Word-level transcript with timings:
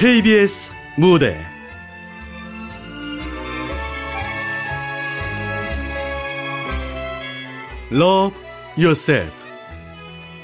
KBS 0.00 0.72
무대 0.96 1.36
Love 7.92 8.34
Yourself 8.78 9.30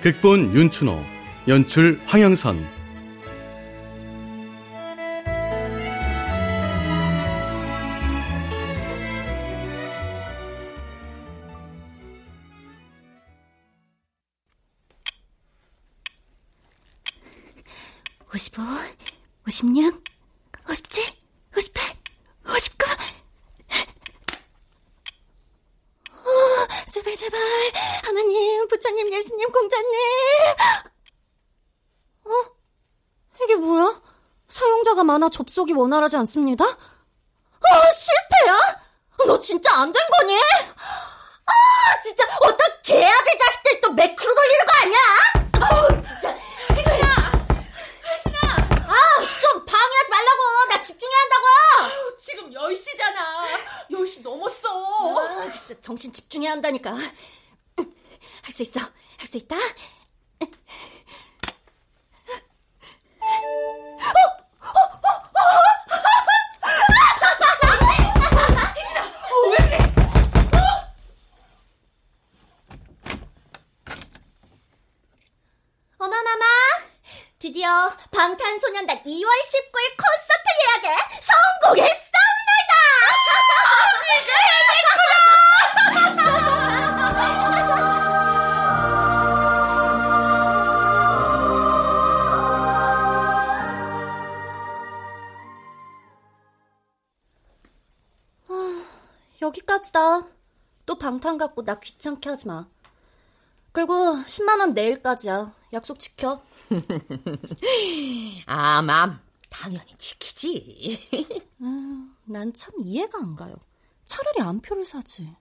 극본 0.02 0.52
윤춘호 0.54 1.02
연출 1.48 1.98
황영선 2.04 2.66
55, 18.36 18.75
56, 19.46 20.02
57, 20.68 21.04
58, 21.56 21.96
59. 22.44 22.86
어, 26.26 26.66
제발, 26.92 27.16
제발. 27.16 27.40
하나님, 28.04 28.66
부처님, 28.66 29.12
예수님, 29.12 29.50
공자님. 29.52 29.90
어? 32.24 32.30
이게 33.44 33.54
뭐야? 33.54 34.00
사용자가 34.48 35.04
많아 35.04 35.28
접속이 35.28 35.72
원활하지 35.74 36.16
않습니다? 36.16 36.64
어, 36.64 37.90
실패야? 37.92 38.80
너 39.26 39.38
진짜 39.38 39.72
안 39.78 39.92
된 39.92 40.02
거니? 40.18 40.36
아, 41.46 41.52
진짜, 42.02 42.24
어떤 42.40 42.58
개아들 42.82 43.38
자식들 43.38 43.80
또 43.80 43.92
매크로 43.92 44.34
돌리는 44.34 44.66
거 44.66 44.72
아니야? 44.82 44.98
아우, 45.70 46.00
진짜. 46.02 46.36
방해하지 49.66 50.10
말라고! 50.10 50.68
나 50.68 50.82
집중해야 50.82 51.18
한다고! 51.18 51.46
아유, 51.80 52.16
지금 52.20 52.50
10시잖아. 52.50 53.18
10시 53.90 54.22
넘었어. 54.22 54.68
아, 55.18 55.50
진짜 55.50 55.75
정신 55.86 56.12
집중해야 56.12 56.50
한다니까. 56.50 56.94
할 56.96 58.52
수 58.52 58.62
있어. 58.62 58.80
할 58.80 59.28
수 59.28 59.36
있다. 59.36 59.54
어마마마 75.98 76.44
드디어 77.38 77.68
방탄소년단 78.10 79.02
2월 79.04 79.04
19일 79.04 79.96
콘서트 79.96 80.46
예약에 80.62 80.96
성공했습 81.22 81.95
방탄 101.16 101.38
갖고 101.38 101.64
나 101.64 101.78
귀찮게 101.80 102.28
하지 102.28 102.46
마. 102.46 102.66
그리고 103.72 103.94
10만 103.94 104.60
원 104.60 104.74
내일까지야. 104.74 105.50
약속 105.72 105.98
지켜. 105.98 106.42
아 108.46 108.82
mom, 108.82 109.18
당연히 109.48 109.94
지키지. 109.96 111.08
난 112.26 112.52
참 112.52 112.74
이해가 112.80 113.18
안 113.18 113.34
가요. 113.34 113.54
차라리 114.04 114.42
암표를 114.42 114.84
사지. 114.84 115.34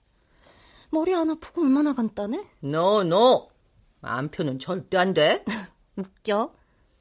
머리 0.91 1.13
안 1.13 1.29
아프고 1.29 1.61
얼마나 1.63 1.93
간단해? 1.93 2.41
No, 2.61 3.03
no. 3.03 3.49
암표는 4.01 4.59
절대 4.59 4.97
안 4.97 5.13
돼. 5.13 5.43
웃겨. 5.97 6.53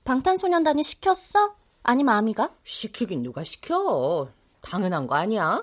방탄소년단이 0.04 0.82
시켰어? 0.82 1.54
아니면 1.84 2.16
아미가? 2.16 2.50
시키긴 2.64 3.22
누가 3.22 3.44
시켜. 3.44 4.28
당연한 4.62 5.06
거 5.06 5.14
아니야. 5.14 5.62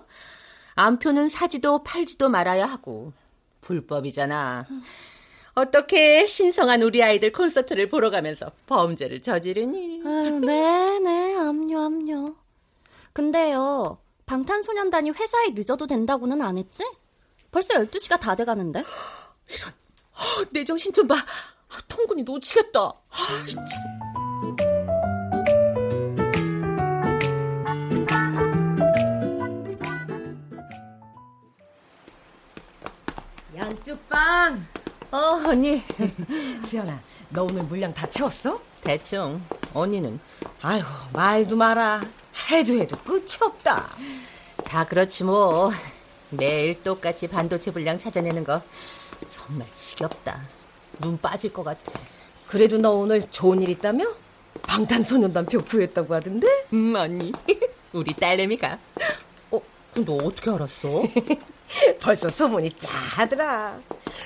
안표는 0.81 1.30
사지도 1.30 1.84
팔지도 1.84 2.30
말아야 2.30 2.66
하고. 2.66 3.14
불법이잖아. 3.62 4.66
어떻게 5.53 6.25
신성한 6.25 6.81
우리 6.81 7.03
아이들 7.03 7.31
콘서트를 7.31 7.88
보러 7.90 8.09
가면서 8.09 8.52
범죄를 8.66 9.22
저지르니? 9.22 10.02
아유, 10.06 10.40
네네, 10.40 11.38
압류, 11.38 11.80
압류. 11.80 12.36
근데요, 13.14 14.00
방탄소년단이 14.25 15.12
회사에 15.12 15.50
늦어도 15.52 15.86
된다고는 15.86 16.42
안 16.42 16.58
했지? 16.58 16.84
벌써 17.52 17.74
12시가 17.75 18.19
다 18.19 18.34
돼가는데? 18.34 18.81
이런, 19.50 19.69
어, 20.13 20.46
내 20.52 20.63
정신 20.63 20.92
좀 20.94 21.08
봐. 21.08 21.16
통근이 21.88 22.24
놓치겠다. 22.24 22.80
아, 22.80 23.46
참. 23.50 24.11
양쪽빵. 33.56 34.66
어, 35.12 35.17
언니. 35.45 35.84
수연아, 36.66 37.00
너 37.29 37.44
오늘 37.44 37.63
물량 37.63 37.94
다 37.94 38.09
채웠어? 38.09 38.62
대충. 38.81 39.41
언니는? 39.73 40.19
아이고, 40.62 40.88
말도 41.13 41.57
마라. 41.57 42.01
해도 42.50 42.73
해도 42.73 42.97
끝이 43.03 43.38
없다. 43.41 43.89
다 44.66 44.85
그렇지 44.85 45.25
뭐. 45.25 45.72
매일 46.29 46.81
똑같이 46.81 47.28
반도체 47.28 47.72
분량 47.72 47.97
찾아내는 47.97 48.44
거 48.45 48.62
정말 49.28 49.68
지겹다. 49.75 50.39
눈 51.00 51.18
빠질 51.18 51.51
것 51.51 51.63
같아. 51.63 51.91
그래도 52.47 52.78
너 52.78 52.91
오늘 52.91 53.22
좋은 53.29 53.62
일 53.62 53.69
있다며? 53.69 54.06
방탄소년단 54.63 55.45
표 55.45 55.62
구했다고 55.63 56.13
하던데? 56.16 56.47
음, 56.73 56.95
언니. 56.95 57.31
우리 57.91 58.13
딸내미가. 58.13 58.78
어, 59.51 59.62
너 59.95 60.13
어떻게 60.16 60.50
알았어? 60.51 61.03
벌써 62.02 62.30
소문이 62.30 62.72
짜더라. 62.78 63.80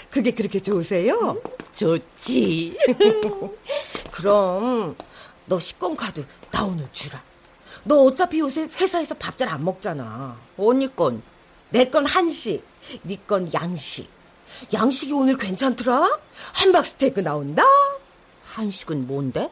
그게 0.09 0.31
그렇게 0.31 0.59
좋으세요? 0.59 1.35
좋지. 1.71 2.77
그럼 4.11 4.95
너 5.45 5.59
식권 5.59 5.95
카드 5.95 6.25
나 6.51 6.63
오늘 6.63 6.87
주라. 6.91 7.21
너 7.83 8.03
어차피 8.03 8.39
요새 8.39 8.67
회사에서 8.79 9.13
밥 9.15 9.37
잘 9.37 9.49
안 9.49 9.63
먹잖아. 9.63 10.37
언니 10.57 10.93
건. 10.95 11.21
내 11.69 11.89
건 11.89 12.05
한식, 12.05 12.63
네 13.03 13.17
건 13.27 13.51
양식. 13.53 14.07
양식이 14.73 15.11
오늘 15.13 15.35
괜찮더라? 15.37 16.19
함박 16.53 16.85
스테이크 16.85 17.19
나온다? 17.19 17.63
한식은 18.45 19.05
뭔데? 19.05 19.51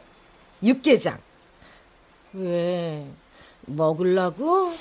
육개장. 0.62 1.18
왜? 2.32 3.06
먹으려고? 3.66 4.72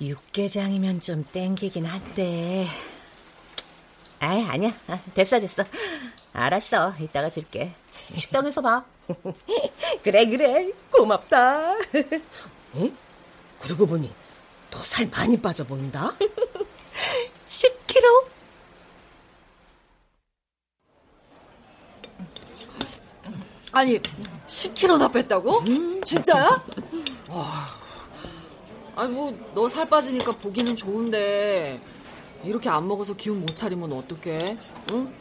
육개장이면 0.00 1.00
좀 1.00 1.24
땡기긴 1.32 1.86
한데. 1.86 2.66
아, 4.20 4.46
아니야. 4.50 4.72
아, 4.88 5.00
됐어, 5.14 5.40
됐어. 5.40 5.64
알았어. 6.32 6.94
이따가 7.00 7.30
줄게. 7.30 7.72
식당에서 8.14 8.60
봐. 8.60 8.84
그래, 10.02 10.26
그래. 10.26 10.70
고맙다. 10.90 11.76
응? 12.76 12.96
그러고 13.60 13.86
보니 13.86 14.12
너 14.70 14.82
살 14.84 15.08
많이 15.08 15.40
빠져 15.40 15.64
보인다? 15.64 16.12
10kg? 17.48 18.26
아니 23.72 23.98
10kg나 24.46 25.12
뺐다고? 25.12 25.62
진짜야? 26.04 26.62
아니 28.96 29.12
뭐 29.12 29.32
너 29.54 29.68
살 29.68 29.88
빠지니까 29.88 30.32
보기는 30.32 30.74
좋은데 30.76 31.78
이렇게 32.44 32.68
안 32.68 32.86
먹어서 32.88 33.14
기운 33.14 33.40
못 33.40 33.54
차리면 33.54 33.92
어떡해? 33.92 34.56
응? 34.92 35.12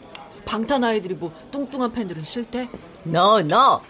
방탄 0.45 0.83
아이들이 0.83 1.15
뭐 1.15 1.31
뚱뚱한 1.51 1.91
팬들은 1.93 2.23
싫대? 2.23 2.69
너, 3.03 3.41
너. 3.41 3.81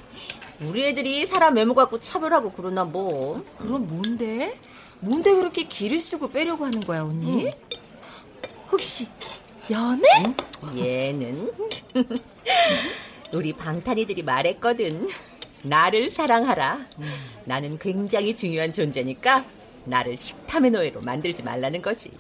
우리 0.62 0.86
애들이 0.86 1.26
사람 1.26 1.56
외모 1.56 1.74
갖고 1.74 2.00
차별하고 2.00 2.54
그러나 2.56 2.84
뭐. 2.86 3.44
그럼 3.58 3.88
뭔데? 3.88 4.58
뭔데 5.02 5.34
그렇게 5.34 5.64
기를 5.64 6.00
쓰고 6.00 6.30
빼려고 6.30 6.66
하는 6.66 6.80
거야 6.80 7.04
언니? 7.04 7.52
혹시 8.72 9.08
연애? 9.70 10.08
얘는 10.78 11.52
우리 13.34 13.52
방탄이들이 13.54 14.24
말했거든. 14.24 15.10
나를 15.64 16.10
사랑하라. 16.10 16.86
나는 17.44 17.78
굉장히 17.80 18.36
중요한 18.36 18.72
존재니까 18.72 19.44
나를 19.86 20.18
식탐의 20.18 20.72
노예로 20.72 21.02
만들지 21.02 21.44
말라는 21.44 21.82
거지. 21.82 22.12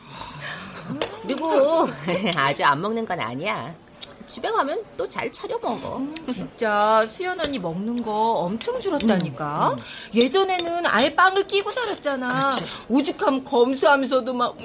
그리고 1.24 1.88
아주 2.36 2.64
안 2.64 2.82
먹는 2.82 3.06
건 3.06 3.20
아니야. 3.20 3.76
집에 4.28 4.50
가면 4.50 4.84
또 4.98 5.08
잘 5.08 5.32
차려 5.32 5.58
먹어. 5.62 6.02
진짜 6.34 7.02
수연 7.08 7.40
언니 7.40 7.58
먹는 7.60 8.02
거 8.02 8.12
엄청 8.12 8.80
줄었다니까. 8.82 9.70
음, 9.70 9.78
음. 9.78 9.84
예전에는 10.14 10.86
아예 10.88 11.14
빵을 11.16 11.48
끼고 11.48 11.72
살았잖아. 11.72 12.48
그치. 12.48 12.66
오죽하면 12.90 13.44
검수하면서도 13.44 14.34
막 14.34 14.56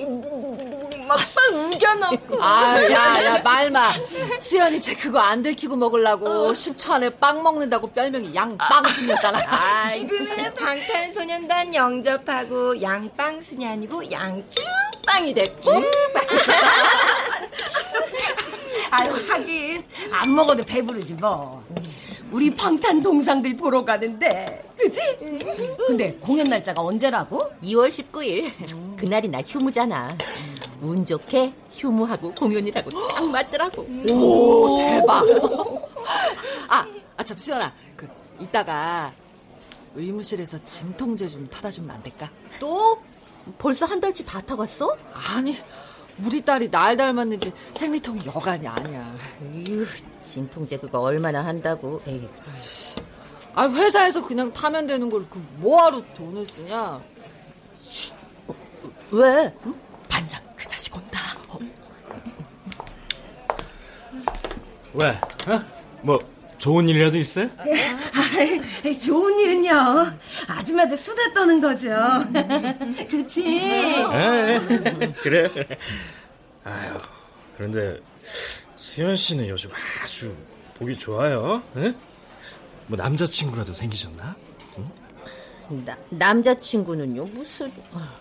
막빵 1.07 1.73
우겨넣고. 1.75 2.43
아, 2.43 2.83
야, 2.91 3.25
야, 3.25 3.39
말마. 3.43 3.93
수연이 4.41 4.81
쟤 4.81 4.95
그거 4.95 5.19
안 5.21 5.43
들키고 5.43 5.77
먹으려고 5.77 6.27
어. 6.27 6.53
10초 6.53 6.91
안에 6.93 7.11
빵 7.11 7.43
먹는다고 7.43 7.89
별명이 7.91 8.35
양빵순이었잖아. 8.35 9.39
아, 9.47 9.87
지금은 9.93 10.55
방탄소년단 10.55 11.75
영접하고 11.75 12.81
양빵순이 12.81 13.67
아니고 13.67 14.11
양쭈빵이 14.11 15.35
됐고. 15.35 15.71
아유, 18.91 19.13
하긴. 19.29 19.85
안 20.13 20.35
먹어도 20.35 20.65
배부르지, 20.65 21.15
뭐. 21.15 21.63
우리 22.31 22.55
방탄 22.55 23.03
동상들 23.03 23.57
보러 23.57 23.85
가는데, 23.85 24.69
그지? 24.77 25.01
근데 25.87 26.13
공연 26.15 26.49
날짜가 26.49 26.81
언제라고? 26.83 27.41
2월 27.63 27.89
19일. 27.89 28.97
그날이 28.97 29.29
나 29.29 29.41
휴무잖아. 29.43 30.17
운 30.81 31.05
좋게 31.05 31.53
휴무하고 31.77 32.33
공연이라고 32.35 32.91
딱 32.91 33.25
맞더라고. 33.31 33.83
오, 34.13 34.79
대박. 34.79 35.25
아, 36.69 36.87
아, 37.17 37.23
참, 37.25 37.39
수연아. 37.39 37.73
그, 37.97 38.09
이따가 38.41 39.13
의무실에서 39.95 40.59
진통제 40.65 41.29
좀 41.29 41.49
타다 41.49 41.71
주면 41.71 41.91
안 41.91 42.03
될까? 42.03 42.31
또? 42.59 43.01
벌써 43.59 43.87
한 43.87 44.01
달치 44.01 44.25
다 44.25 44.41
타갔어? 44.41 44.97
아니, 45.13 45.57
우리 46.25 46.41
딸이 46.43 46.71
날 46.71 46.97
닮았는지 46.97 47.53
생리통이 47.73 48.21
여간이 48.27 48.67
아니야. 48.67 49.15
에휴, 49.55 49.87
진통제 50.21 50.77
그거 50.79 51.01
얼마나 51.01 51.45
한다고. 51.45 52.01
에이. 52.07 52.29
아, 53.55 53.69
회사에서 53.69 54.25
그냥 54.27 54.53
타면 54.53 54.87
되는 54.87 55.09
걸 55.11 55.27
그 55.29 55.39
뭐하러 55.57 56.03
돈을 56.15 56.47
쓰냐? 56.47 57.01
왜? 59.11 59.53
응? 59.67 59.75
반장 60.09 60.41
그 60.57 60.67
자식 60.69 60.95
온다. 60.95 61.19
어. 61.49 61.59
왜? 64.95 65.09
어? 65.09 65.61
뭐 66.03 66.19
좋은 66.61 66.89
일이라도 66.91 67.17
있어요? 67.17 67.49
아, 67.59 68.93
좋은 69.03 69.41
일은요. 69.41 70.13
아줌마들 70.47 70.97
수다 70.97 71.33
떠는 71.33 71.59
거죠. 71.61 71.89
그렇지? 73.09 73.43
에, 74.13 74.61
그래. 75.23 75.49
아유, 76.63 76.99
그런데 77.57 77.99
수현 78.77 79.17
씨는 79.17 79.49
요즘 79.49 79.71
아주 80.05 80.37
보기 80.75 80.97
좋아요. 80.97 81.63
에? 81.79 81.95
뭐 82.89 82.97
남자친구라도 82.99 83.73
생기셨나? 83.73 84.37
응? 84.79 85.85
나, 85.87 85.97
남자친구는요 86.11 87.25
무슨? 87.27 87.73
아 87.93 88.15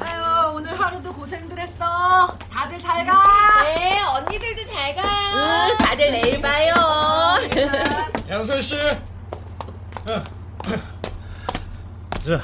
유, 0.00 0.54
오늘 0.54 0.78
하루도 0.78 1.12
고생들 1.12 1.58
했어. 1.58 2.36
다들 2.50 2.78
잘 2.78 3.04
가. 3.06 3.64
네, 3.74 4.00
언니들도 4.02 4.64
잘 4.66 4.94
가. 4.94 5.02
응, 5.68 5.76
다들 5.78 6.10
내일 6.10 6.40
봐요. 6.40 6.74
양수현 8.28 8.60
씨. 8.60 8.76
자, 12.24 12.40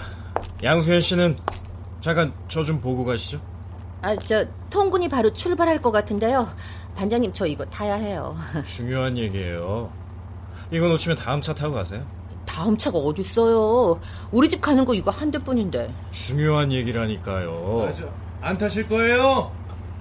양수현 0.63 1.01
씨는 1.01 1.37
잠깐 2.01 2.33
저 2.49 2.63
좀 2.63 2.81
보고 2.81 3.05
가시죠. 3.05 3.41
아, 4.03 4.15
저 4.17 4.45
통군이 4.71 5.09
바로 5.09 5.33
출발할 5.33 5.81
것 5.83 5.91
같은데요. 5.91 6.49
반장님, 6.97 7.33
저 7.33 7.47
이거 7.47 7.65
타야 7.67 7.95
해요. 7.97 8.37
중요한 8.65 9.19
얘기예요. 9.19 9.93
이거 10.71 10.87
놓치면 10.89 11.17
다음 11.17 11.41
차 11.43 11.55
타고 11.55 11.75
가세요. 11.75 12.05
다음 12.57 12.75
차가 12.79 12.97
어딨어요. 12.97 14.01
우리 14.33 14.49
집 14.49 14.63
가는 14.63 14.87
거 14.87 14.95
이거 14.95 15.11
한 15.11 15.31
대뿐인데. 15.31 15.95
중요한 16.11 16.73
얘기라니까요. 16.73 17.93
아, 18.41 18.49
안 18.49 18.57
타실 18.57 18.89
거예요? 18.89 19.55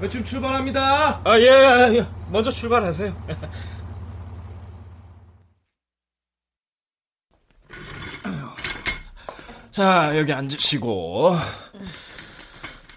지금 0.10 0.24
출발합니다. 0.24 1.20
아, 1.26 1.38
예, 1.38 1.44
예, 1.44 1.98
예. 1.98 2.08
먼저 2.32 2.50
출발하세요. 2.50 3.14
자, 9.70 10.18
여기 10.18 10.32
앉으시고. 10.32 11.36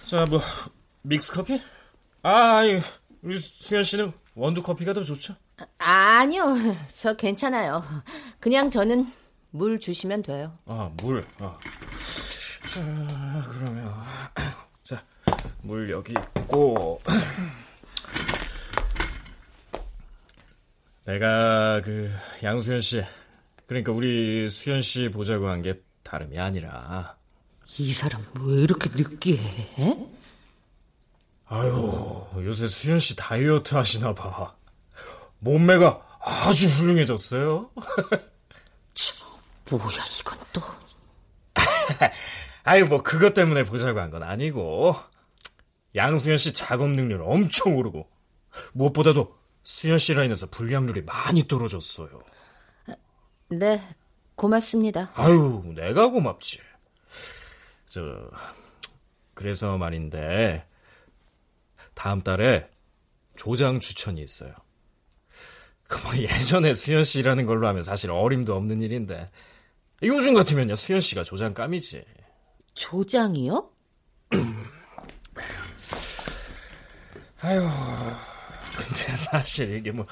자, 0.07 0.25
뭐, 0.27 0.39
믹스 1.03 1.33
커피? 1.33 1.61
아, 2.23 2.61
우리 3.23 3.37
수현 3.37 3.83
씨는 3.83 4.13
원두 4.37 4.63
커피가 4.63 4.93
더 4.93 5.03
좋죠? 5.03 5.35
아, 5.79 6.19
아니요. 6.21 6.55
저 6.97 7.15
괜찮아요. 7.15 7.83
그냥 8.39 8.71
저는 8.71 9.13
물 9.51 9.79
주시면 9.81 10.23
돼요. 10.23 10.57
아, 10.67 10.89
물. 11.03 11.25
아. 11.39 11.55
자, 12.75 13.45
그러면 13.51 13.93
자, 14.85 15.03
물 15.63 15.91
여기 15.91 16.13
있고. 16.13 17.01
내가 21.05 21.81
그 21.83 22.11
양수현 22.43 22.81
씨, 22.83 23.03
그러니까 23.67 23.93
우리 23.93 24.49
수현 24.49 24.83
씨 24.83 25.09
보자고 25.09 25.49
한 25.49 25.63
게 25.63 25.81
다름이 26.03 26.39
아니라 26.39 27.17
이 27.79 27.93
사람 27.93 28.25
왜 28.41 28.63
이렇게 28.63 28.91
느끼해? 28.91 29.97
아유, 31.47 32.27
요새 32.37 32.67
수현 32.67 32.99
씨 32.99 33.17
다이어트 33.17 33.75
하시나 33.75 34.15
봐. 34.15 34.55
몸매가 35.39 36.19
아주 36.21 36.67
훌륭해졌어요. 36.69 37.71
뭐야 39.77 39.99
이건 40.21 40.39
또. 40.53 40.63
아유 42.65 42.87
뭐 42.87 43.03
그것 43.03 43.35
때문에 43.35 43.65
보자고 43.65 44.01
한 44.01 44.11
건 44.11 44.23
아니고 44.23 44.95
양수현 45.95 46.39
씨 46.39 46.53
작업 46.53 46.91
능률 46.91 47.23
엄청 47.23 47.77
오르고 47.77 48.09
무엇보다도 48.73 49.37
수현 49.63 49.99
씨 49.99 50.15
라인에서 50.15 50.47
불량률이 50.49 51.03
많이 51.03 51.47
떨어졌어요. 51.47 52.21
네, 53.51 53.81
고맙습니다. 54.35 55.11
아유, 55.15 55.63
내가 55.75 56.09
고맙지. 56.09 56.61
저 57.87 58.31
그래서 59.35 59.79
말인데 59.79 60.67
다음 61.95 62.23
달에 62.23 62.69
조장 63.37 63.81
추천이 63.81 64.21
있어요. 64.21 64.53
그 65.89 65.99
뭐 66.05 66.17
예전에 66.17 66.75
수현 66.75 67.05
씨라는 67.05 67.47
걸로 67.47 67.67
하면 67.69 67.81
사실 67.83 68.11
어림도 68.11 68.55
없는 68.55 68.83
일인데 68.83 69.31
요즘 70.03 70.35
같으면요, 70.35 70.77
수현 70.77 71.01
씨가 71.01 71.25
조장감이지. 71.25 72.05
조장이요? 72.75 73.71
아유, 77.41 77.69
근데 78.77 79.17
사실 79.17 79.77
이게 79.79 79.91
뭐, 79.91 80.07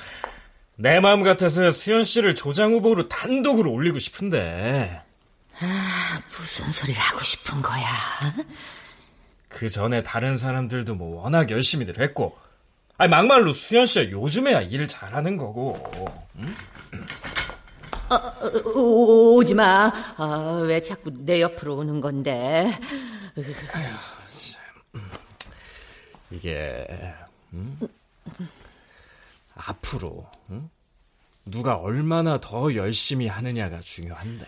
내 0.76 1.00
마음 1.00 1.23
같아서 1.23 1.71
수현 1.71 2.05
씨를 2.05 2.35
조장 2.35 2.73
후보로 2.73 3.09
단독으로 3.09 3.71
올리고 3.73 3.99
싶은데. 3.99 5.02
아, 5.61 6.23
무슨 6.31 6.71
소리를 6.71 7.00
하고 7.00 7.21
싶은 7.21 7.62
거야? 7.62 7.85
그 9.49 9.69
전에 9.69 10.02
다른 10.02 10.37
사람들도 10.37 10.95
뭐 10.97 11.23
워낙 11.23 11.50
열심히들 11.50 12.00
했고, 12.00 12.37
아니, 12.99 13.11
막말로 13.11 13.52
수현 13.52 13.87
씨가 13.87 14.11
요즘에야 14.11 14.62
일을 14.62 14.88
잘하는 14.88 15.37
거고, 15.37 15.78
응? 16.38 16.55
어, 18.09 18.15
어, 18.15 18.79
오지 19.37 19.55
마. 19.55 19.93
아, 20.17 20.61
왜 20.65 20.81
자꾸 20.81 21.13
내 21.13 21.41
옆으로 21.41 21.77
오는 21.77 22.01
건데? 22.01 22.71
아휴, 23.37 23.85
참. 24.31 25.03
이게 26.31 26.87
음? 27.53 27.79
앞으로 29.55 30.27
음? 30.51 30.71
누가 31.45 31.77
얼마나 31.77 32.39
더 32.39 32.75
열심히 32.75 33.27
하느냐가 33.27 33.81
중요한데. 33.81 34.47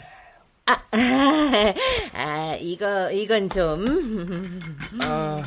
아, 0.66 0.72
아, 0.72 1.74
아 2.12 2.56
이거 2.60 3.10
이건 3.10 3.48
좀. 3.48 3.84
아, 5.02 5.42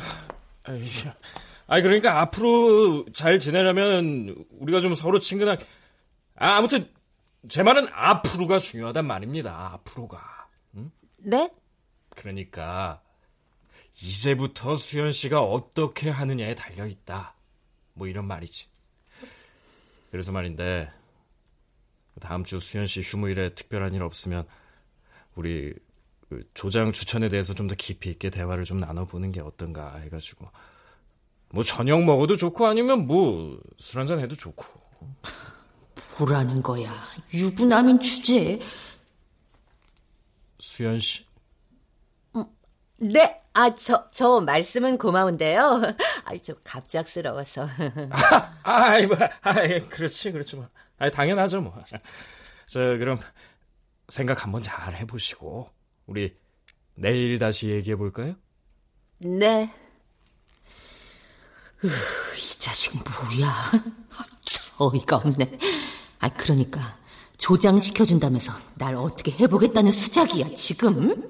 아이 1.66 1.82
그러니까 1.82 2.20
앞으로 2.20 3.06
잘 3.14 3.38
지내려면 3.38 4.34
우리가 4.58 4.80
좀 4.80 4.94
서로 4.94 5.18
친근한. 5.18 5.58
아, 6.36 6.56
아무튼 6.56 6.88
제 7.48 7.62
말은 7.62 7.88
앞으로가 7.92 8.58
중요하단 8.58 9.06
말입니다. 9.06 9.72
앞으로가. 9.74 10.48
응? 10.76 10.90
네? 11.18 11.50
그러니까 12.10 13.02
이제부터 14.00 14.76
수현 14.76 15.12
씨가 15.12 15.42
어떻게 15.42 16.08
하느냐에 16.10 16.54
달려 16.54 16.86
있다. 16.86 17.34
뭐 17.94 18.06
이런 18.06 18.26
말이지. 18.26 18.66
그래서 20.10 20.30
말인데 20.32 20.90
다음 22.20 22.44
주 22.44 22.60
수현 22.60 22.86
씨 22.86 23.00
휴무일에 23.00 23.54
특별한 23.54 23.94
일 23.94 24.02
없으면 24.02 24.46
우리 25.34 25.74
그 26.28 26.48
조장 26.54 26.92
추천에 26.92 27.28
대해서 27.28 27.54
좀 27.54 27.66
더 27.68 27.74
깊이 27.74 28.10
있게 28.10 28.30
대화를 28.30 28.64
좀 28.64 28.80
나눠보는 28.80 29.32
게 29.32 29.40
어떤가 29.40 29.96
해가지고 29.96 30.48
뭐 31.50 31.62
저녁 31.64 32.04
먹어도 32.04 32.36
좋고 32.36 32.66
아니면 32.66 33.06
뭐 33.06 33.58
술 33.78 34.00
한잔 34.00 34.20
해도 34.20 34.36
좋고 34.36 34.64
뭐라는 36.18 36.62
거야 36.62 36.90
유부남인 37.32 38.00
주제 38.00 38.60
수연 40.58 40.98
씨 40.98 41.24
네, 43.02 43.42
아, 43.52 43.74
저, 43.74 44.08
저 44.12 44.40
말씀은 44.40 44.96
고마운데요. 44.96 45.82
아, 46.24 46.36
저 46.40 46.54
갑작스러워서. 46.64 47.66
아, 48.10 48.58
아이, 48.62 49.06
뭐, 49.08 49.16
아이, 49.40 49.80
그렇지, 49.88 50.30
그렇지, 50.30 50.54
뭐. 50.54 50.68
아 50.98 51.10
당연하죠, 51.10 51.60
뭐. 51.62 51.74
저, 52.66 52.78
그럼, 52.78 53.18
생각 54.06 54.44
한번 54.44 54.62
잘 54.62 54.94
해보시고, 54.94 55.68
우리, 56.06 56.36
내일 56.94 57.40
다시 57.40 57.70
얘기해 57.70 57.96
볼까요? 57.96 58.36
네. 59.18 59.68
으, 61.84 61.88
이 61.88 62.58
자식 62.60 62.94
뭐야. 62.94 63.72
어이가 64.78 65.16
없네. 65.16 65.58
아, 66.22 66.28
그러니까, 66.28 66.80
조장시켜준다면서 67.36 68.52
날 68.76 68.94
어떻게 68.94 69.32
해보겠다는 69.32 69.90
수작이야, 69.90 70.54
지금? 70.54 71.28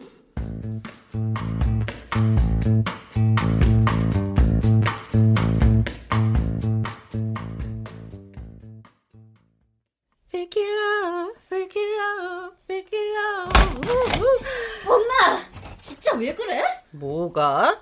엄마! 14.86 15.42
진짜 15.80 16.14
왜 16.16 16.34
그래? 16.34 16.62
뭐가? 16.90 17.80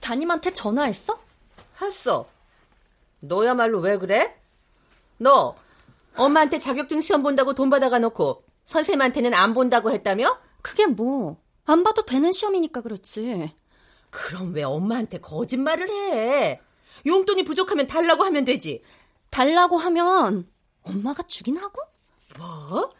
담임한테 0.00 0.54
전화했어? 0.54 1.20
했어. 1.82 2.26
너야말로 3.20 3.80
왜 3.80 3.98
그래? 3.98 4.40
너 5.18 5.54
엄마한테 6.16 6.58
자격증 6.58 7.00
시험 7.00 7.22
본다고 7.22 7.54
돈 7.54 7.70
받아가 7.70 7.98
놓고 7.98 8.44
선생님한테는 8.64 9.34
안 9.34 9.54
본다고 9.54 9.90
했다며? 9.90 10.38
그게 10.62 10.86
뭐, 10.86 11.40
안 11.64 11.84
봐도 11.84 12.04
되는 12.04 12.32
시험이니까 12.32 12.80
그렇지. 12.80 13.54
그럼 14.10 14.52
왜 14.54 14.62
엄마한테 14.62 15.18
거짓말을 15.18 15.88
해? 15.88 16.60
용돈이 17.04 17.44
부족하면 17.44 17.86
달라고 17.86 18.24
하면 18.24 18.44
되지. 18.44 18.82
달라고 19.30 19.76
하면 19.76 20.50
엄마가 20.82 21.22
주긴 21.24 21.58
하고? 21.58 21.82
뭐? 22.38 22.90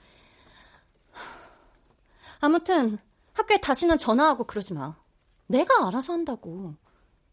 아무튼 2.40 2.98
학교에 3.32 3.58
다시는 3.58 3.98
전화하고 3.98 4.44
그러지 4.44 4.74
마. 4.74 4.94
내가 5.46 5.86
알아서 5.86 6.12
한다고. 6.12 6.74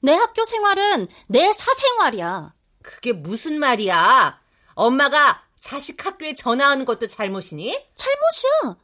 내 0.02 0.14
학교 0.14 0.46
생활은 0.46 1.08
내 1.28 1.52
사생활이야. 1.52 2.54
그게 2.82 3.14
무슨 3.14 3.60
말이야? 3.60 4.40
엄마가 4.76 5.43
자식 5.64 6.06
학교에 6.06 6.34
전화하는 6.34 6.84
것도 6.84 7.08
잘못이니? 7.08 7.72
잘못이야. 7.96 8.78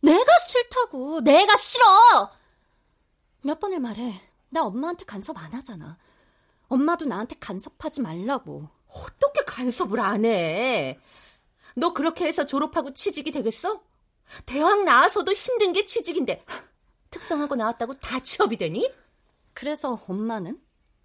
내가 0.00 0.32
싫다고. 0.46 1.20
내가 1.20 1.54
싫어. 1.56 1.84
몇 3.42 3.60
번을 3.60 3.78
말해. 3.78 4.18
나 4.48 4.64
엄마한테 4.64 5.04
간섭 5.04 5.36
안 5.36 5.52
하잖아. 5.52 5.98
엄마도 6.68 7.04
나한테 7.04 7.36
간섭하지 7.38 8.00
말라고. 8.00 8.66
어떻게 8.88 9.44
간섭을 9.44 10.00
안 10.00 10.24
해? 10.24 10.98
너 11.76 11.92
그렇게 11.92 12.26
해서 12.26 12.46
졸업하고 12.46 12.92
취직이 12.92 13.30
되겠어? 13.30 13.82
대학 14.46 14.82
나와서도 14.82 15.30
힘든 15.32 15.72
게 15.72 15.84
취직인데 15.84 16.42
특성하고 17.10 17.54
나왔다고 17.54 17.98
다 17.98 18.18
취업이 18.20 18.56
되니? 18.56 18.90
그래서 19.52 20.00
엄마는? 20.08 20.58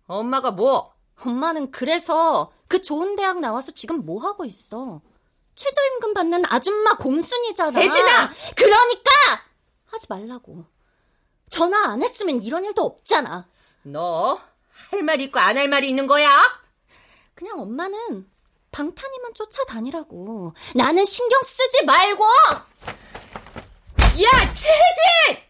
엄마가 0.07 0.51
뭐? 0.51 0.93
엄마는 1.21 1.71
그래서 1.71 2.53
그 2.69 2.81
좋은 2.81 3.17
대학 3.17 3.39
나와서 3.41 3.73
지금 3.73 4.05
뭐 4.05 4.21
하고 4.23 4.45
있어? 4.45 5.01
최저임금 5.63 6.13
받는 6.13 6.43
아줌마 6.47 6.95
공순이잖아. 6.95 7.77
혜진아! 7.77 8.31
그러니까! 8.55 9.11
하지 9.87 10.05
말라고. 10.07 10.63
전화 11.49 11.89
안 11.91 12.01
했으면 12.01 12.41
이런 12.41 12.63
일도 12.63 12.81
없잖아. 12.81 13.45
너 13.83 14.39
할 14.91 15.03
말 15.03 15.19
있고 15.21 15.37
안 15.39 15.57
할 15.57 15.67
말이 15.67 15.89
있는 15.89 16.07
거야? 16.07 16.29
그냥 17.35 17.59
엄마는 17.59 18.25
방탄이만 18.71 19.33
쫓아다니라고. 19.33 20.53
나는 20.75 21.03
신경 21.03 21.41
쓰지 21.43 21.83
말고! 21.83 22.23
야, 24.23 24.53
최진! 24.53 25.43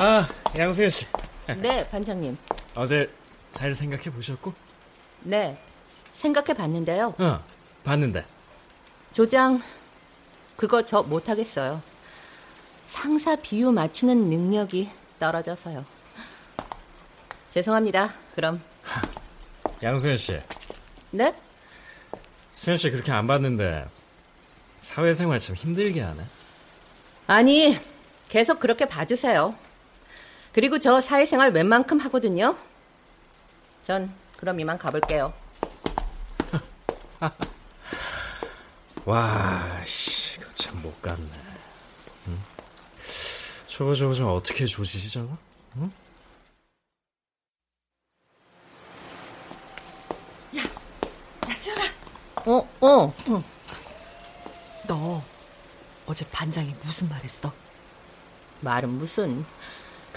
아, 0.00 0.28
양수현 0.56 0.90
씨. 0.90 1.06
네, 1.56 1.84
반장님. 1.88 2.38
어제 2.76 3.12
잘 3.50 3.74
생각해 3.74 4.04
보셨고? 4.04 4.54
네, 5.22 5.60
생각해 6.12 6.54
봤는데요. 6.54 7.16
어, 7.18 7.42
봤는데. 7.82 8.24
조장, 9.10 9.58
그거 10.54 10.84
저 10.84 11.02
못하겠어요. 11.02 11.82
상사 12.86 13.34
비유 13.34 13.72
맞추는 13.72 14.28
능력이 14.28 14.88
떨어져서요. 15.18 15.84
죄송합니다. 17.50 18.14
그럼. 18.36 18.62
양수현 19.82 20.16
씨. 20.16 20.38
네? 21.10 21.34
수현 22.52 22.76
씨 22.76 22.88
그렇게 22.92 23.10
안 23.10 23.26
봤는데 23.26 23.84
사회생활 24.78 25.40
참 25.40 25.56
힘들게 25.56 26.02
하네. 26.02 26.22
아니, 27.26 27.76
계속 28.28 28.60
그렇게 28.60 28.84
봐주세요. 28.84 29.56
그리고 30.58 30.76
저 30.80 31.00
사회생활 31.00 31.52
웬만큼 31.52 32.00
하거든요. 32.00 32.56
전 33.84 34.12
그럼 34.36 34.58
이만 34.58 34.76
가볼게요. 34.76 35.32
와, 39.06 39.62
씨, 39.86 40.34
이거 40.40 40.48
참 40.54 40.82
못 40.82 41.00
갔네. 41.00 41.28
응? 42.26 42.42
저거 43.68 43.94
저거 43.94 44.12
저 44.12 44.26
어떻게 44.32 44.66
조지지 44.66 45.12
저거? 45.12 45.38
응? 45.76 45.92
야, 50.56 50.64
수연아. 51.54 51.84
어, 52.46 52.68
어. 52.80 53.14
응. 53.28 53.44
너 54.88 55.22
어제 56.06 56.28
반장이 56.32 56.74
무슨 56.82 57.08
말 57.08 57.22
했어? 57.22 57.52
말은 58.62 58.88
무슨. 58.88 59.46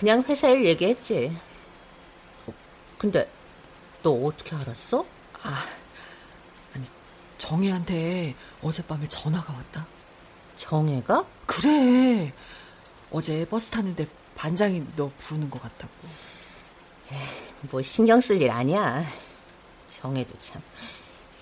그냥 0.02 0.24
회사 0.28 0.50
일 0.50 0.66
얘기했지. 0.66 1.32
어, 2.48 2.54
근데 2.98 3.30
너 4.02 4.10
어떻게 4.10 4.56
알았어? 4.56 5.06
아, 5.44 5.64
아니 6.74 6.84
정혜한테 7.38 8.34
어젯밤에 8.64 9.08
전화가 9.08 9.54
왔다. 9.54 9.86
정혜가? 10.56 11.24
그래. 11.46 12.34
어제 13.12 13.46
버스 13.46 13.70
타는데 13.70 14.08
반장이 14.36 14.84
너 14.96 15.12
부르는 15.20 15.52
것 15.52 15.62
같다고. 15.62 15.94
에이, 17.12 17.20
뭐 17.70 17.84
신경 17.84 18.20
쓸 18.22 18.42
일 18.42 18.50
아니야. 18.50 19.06
정혜도 19.88 20.36
참. 20.40 20.64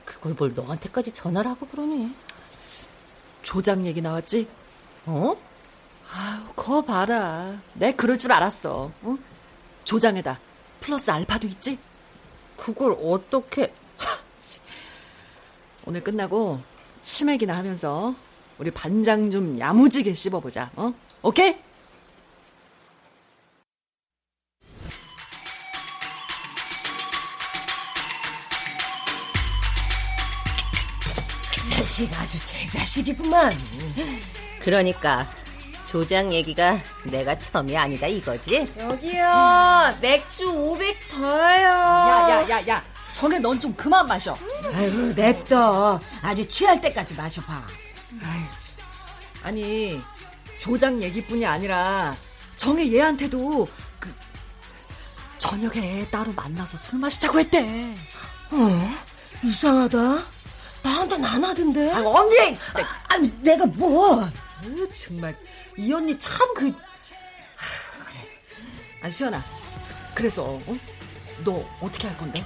그걸 0.03 0.33
뭘 0.33 0.53
너한테까지 0.53 1.13
전화를 1.13 1.49
하고 1.49 1.65
그러니. 1.65 2.13
조장 3.41 3.85
얘기 3.85 4.01
나왔지? 4.01 4.49
어? 5.05 5.33
아유, 6.11 6.39
거 6.55 6.81
봐라. 6.81 7.59
내 7.73 7.91
그럴 7.93 8.17
줄 8.17 8.31
알았어. 8.31 8.91
응? 9.05 9.17
조장에다 9.83 10.39
플러스 10.79 11.11
알파도 11.11 11.47
있지? 11.47 11.77
그걸 12.57 12.95
어떻게... 13.01 13.73
오늘 15.85 16.03
끝나고 16.03 16.61
치맥이나 17.01 17.55
하면서 17.55 18.13
우리 18.57 18.69
반장 18.69 19.31
좀 19.31 19.57
야무지게 19.57 20.13
씹어보자. 20.13 20.69
어? 20.75 20.93
오케이? 21.21 21.55
그 31.53 31.69
자식 31.71 32.13
아주 32.19 32.37
개자식이구만. 32.51 33.53
그러니까 34.61 35.27
조장 35.89 36.31
얘기가 36.31 36.77
내가 37.05 37.35
처음이 37.39 37.75
아니다 37.75 38.05
이거지? 38.05 38.71
여기요. 38.77 39.95
맥주 39.99 40.47
500 40.47 41.07
더요. 41.09 41.63
야, 41.63 42.27
야, 42.29 42.49
야, 42.49 42.67
야. 42.67 42.83
전에 43.11 43.39
넌좀 43.39 43.73
그만 43.73 44.05
마셔. 44.05 44.37
아이고 44.71 45.13
냅둬. 45.15 45.99
아주 46.21 46.47
취할 46.47 46.79
때까지 46.79 47.15
마셔봐. 47.15 47.53
아유, 48.23 48.43
참. 48.59 48.85
아니, 49.41 49.99
조장 50.59 51.01
얘기뿐이 51.01 51.43
아니라 51.43 52.15
정혜 52.55 52.93
얘한테도 52.93 53.67
그 53.99 54.13
저녁에 55.39 56.05
따로 56.11 56.31
만나서 56.33 56.77
술 56.77 56.99
마시자고 56.99 57.39
했대. 57.39 57.95
어? 58.51 58.91
이상하다. 59.43 59.97
나한테는 60.83 61.25
안 61.25 61.43
하던데. 61.43 61.91
아, 61.91 61.99
언니! 62.05 62.37
진짜. 62.59 62.87
아니, 63.07 63.31
내가 63.41 63.65
뭐. 63.65 64.23
으, 64.65 64.91
정말. 64.91 65.35
이 65.79 65.93
언니 65.93 66.17
참 66.19 66.53
그. 66.53 66.69
아니, 69.01 69.13
수연아. 69.13 69.41
그래서, 70.13 70.43
어? 70.43 70.77
너 71.45 71.65
어떻게 71.79 72.05
할 72.09 72.17
건데? 72.17 72.43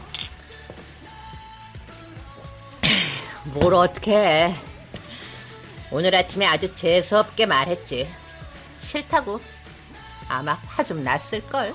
뭘 3.45 3.73
어떻게 3.73 4.15
해. 4.15 4.55
오늘 5.89 6.13
아침에 6.13 6.45
아주 6.45 6.71
재수없게 6.71 7.47
말했지. 7.47 8.07
싫다고. 8.81 9.41
아마 10.27 10.53
화 10.67 10.83
좀 10.83 11.03
났을걸. 11.03 11.73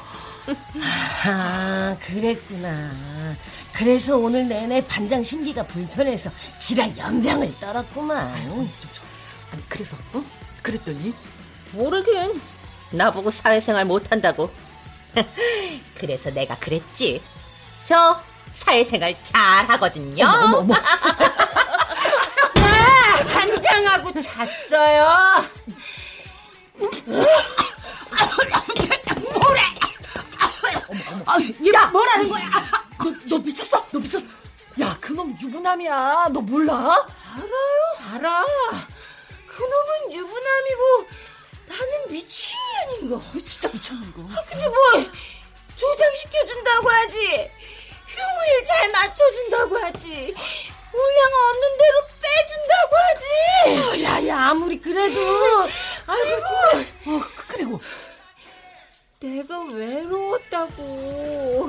아, 1.26 1.96
그랬구나. 2.00 2.92
그래서 3.72 4.16
오늘 4.16 4.46
내내 4.48 4.86
반장 4.86 5.24
심기가 5.24 5.64
불편해서 5.66 6.30
지랄 6.60 6.96
연병을 6.96 7.58
떨었구만. 7.58 8.44
좀, 8.48 8.70
좀. 8.78 8.90
아니, 9.52 9.68
그래서, 9.68 9.96
어? 10.12 10.22
그랬더니? 10.62 11.12
모르긴. 11.72 12.40
나보고 12.90 13.30
사회생활 13.30 13.84
못한다고. 13.84 14.50
그래서 15.98 16.30
내가 16.30 16.56
그랬지. 16.58 17.22
저 17.84 18.20
사회생활 18.54 19.14
잘하거든요. 19.22 20.24
어머, 20.26 20.58
어머. 20.58 20.74
반장하고 23.32 24.12
잤어요. 24.20 25.44
뭐래? 29.34 29.60
아, 31.26 31.36
야, 31.74 31.86
뭐라는 31.86 32.28
거야? 32.28 32.50
너, 32.98 33.12
너 33.28 33.38
미쳤어? 33.38 33.86
너 33.90 33.98
미쳤어? 33.98 34.24
야, 34.80 34.96
그놈 35.00 35.36
유부남이야. 35.40 36.28
너 36.32 36.40
몰라? 36.40 36.74
알아요, 37.34 38.14
알아. 38.14 38.44
그놈은 39.46 40.12
유부남이고 40.12 41.08
나는 41.68 42.12
미친년인 42.12 43.10
거. 43.10 43.16
어, 43.16 43.22
진짜 43.44 43.68
미쳤네, 43.68 44.06
이거. 44.10 44.22
아, 44.32 44.42
근데 44.48 44.66
뭐 44.68 44.76
조장시켜준다고 45.76 46.88
하지. 46.90 47.50
휴무일 48.08 48.64
잘 48.64 48.90
맞춰준다고 48.90 49.78
하지. 49.78 50.34
물량 50.90 51.32
없는 51.50 51.76
대로 51.78 52.00
빼준다고 52.22 52.96
하지. 52.96 53.26
야야 54.02 54.46
아무리 54.48 54.80
그래도 54.80 55.20
아이고 56.06 56.46
어, 57.06 57.20
그리고. 57.48 57.80
내가 59.20 59.62
외로웠다고. 59.64 61.68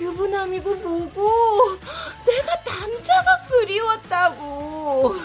유부남이고 0.00 0.74
뭐고 0.76 1.78
내가 2.26 2.54
남자가 2.64 3.40
그리웠다고. 3.48 5.16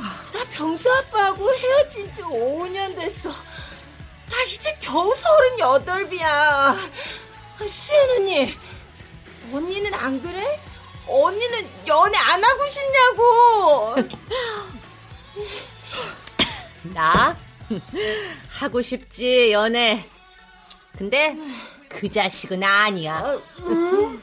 나 0.00 0.44
병수 0.52 0.90
아빠하고 0.90 1.52
헤어진 1.54 2.12
지 2.12 2.22
5년 2.22 2.94
됐어. 2.96 3.30
나 3.30 4.42
이제 4.48 4.76
겨우 4.80 5.14
서른 5.14 5.58
여덟이야. 5.58 6.76
수연 7.70 8.10
언니, 8.10 8.58
언니는 9.52 9.94
안 9.94 10.20
그래? 10.20 10.60
언니는 11.06 11.68
연애 11.86 12.18
안 12.18 12.42
하고 12.42 12.66
싶냐고. 12.66 13.94
나 16.94 17.36
하고 18.58 18.82
싶지 18.82 19.52
연애. 19.52 20.08
근데 20.96 21.36
그 21.88 22.08
자식은 22.08 22.62
아니야. 22.62 23.18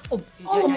어, 0.10 0.18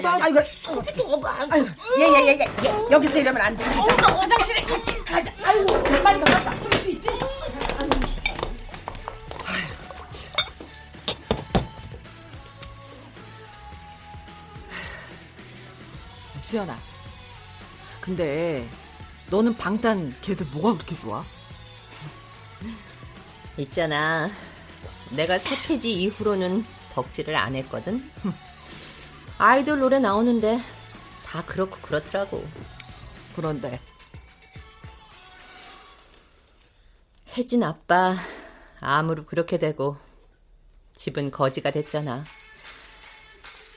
나, 0.03 0.15
아, 0.15 0.29
이거 0.29 0.41
속이 0.43 0.95
너무 0.97 1.27
안 1.27 1.49
돼. 1.49 1.59
예, 1.99 2.03
예, 2.03 2.27
예, 2.29 2.39
예. 2.65 2.87
여기서 2.91 3.19
이러면 3.19 3.41
안 3.43 3.57
돼. 3.57 3.65
어, 3.65 3.87
나 3.97 4.15
화장실에 4.15 4.61
같이 4.63 4.97
가자. 5.05 5.33
아이고, 5.43 5.83
빨리 6.03 6.19
가, 6.21 6.25
빨리 6.25 6.45
가. 6.45 6.55
그럴 6.57 6.83
수 6.83 6.91
있지? 6.91 7.09
수연아. 16.41 16.79
근데 18.01 18.69
너는 19.31 19.57
방탄 19.57 20.15
걔들 20.21 20.47
뭐가 20.53 20.75
그렇게 20.75 20.95
좋아? 20.95 21.25
있잖아. 23.57 24.31
내가 25.11 25.39
사태지 25.39 25.93
이후로는 25.93 26.65
덕질을 26.95 27.35
안 27.37 27.55
했거든. 27.57 28.09
아이돌 29.39 29.81
노래 29.81 29.99
나오는데 29.99 30.59
다 31.27 31.45
그렇고 31.45 31.77
그렇더라고. 31.79 32.47
그런데 33.35 33.81
혜진 37.37 37.65
아빠 37.65 38.15
암으로 38.81 39.27
그렇게 39.27 39.59
되고 39.59 39.97
집은 40.95 41.31
거지가 41.33 41.73
됐잖아. 41.73 42.25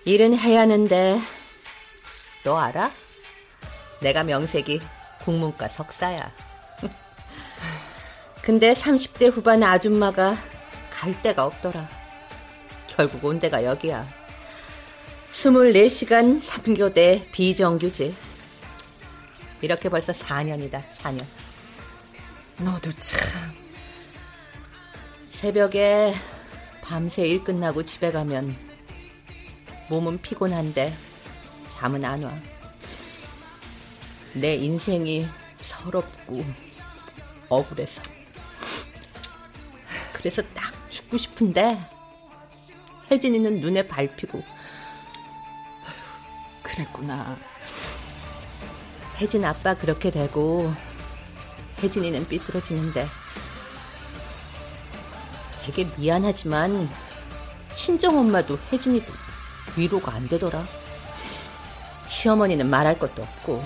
일은 0.06 0.38
해야 0.38 0.62
하는데 0.62 1.20
너 2.44 2.58
알아? 2.58 2.92
내가 4.02 4.24
명색이 4.24 4.80
국문과 5.24 5.68
석사야. 5.68 6.32
근데 8.42 8.74
30대 8.74 9.32
후반 9.32 9.64
아줌마가 9.64 10.38
갈 10.92 11.22
데가 11.22 11.46
없더라. 11.46 11.90
결국 12.98 13.24
온 13.26 13.40
데가 13.40 13.64
여기야. 13.64 14.12
24시간 15.30 16.42
3교대 16.42 17.32
비정규직. 17.32 18.16
이렇게 19.62 19.88
벌써 19.88 20.12
4년이다, 20.12 20.90
4년. 20.90 21.24
너도 22.58 22.92
참. 22.94 23.22
새벽에 25.28 26.16
밤새 26.82 27.28
일 27.28 27.44
끝나고 27.44 27.84
집에 27.84 28.12
가면 28.12 28.56
몸은 29.90 30.20
피곤한데 30.20 30.98
잠은 31.70 32.04
안 32.04 32.24
와. 32.24 32.34
내 34.34 34.56
인생이 34.56 35.28
서럽고 35.62 36.44
억울해서. 37.48 38.02
그래서 40.14 40.42
딱 40.56 40.74
죽고 40.90 41.18
싶은데 41.18 41.78
혜진이는 43.10 43.60
눈에 43.60 43.88
밟히고 43.88 44.44
그랬구나. 46.62 47.38
혜진 49.18 49.44
아빠 49.46 49.74
그렇게 49.74 50.12
되고 50.12 50.72
혜진이는 51.82 52.28
삐뚤어지는데 52.28 53.08
되게 55.64 55.88
미안하지만 55.98 56.90
친정 57.74 58.18
엄마도 58.18 58.58
혜진이도 58.72 59.12
위로가 59.76 60.14
안 60.14 60.28
되더라. 60.28 60.66
시어머니는 62.06 62.70
말할 62.70 62.98
것도 63.00 63.22
없고 63.22 63.64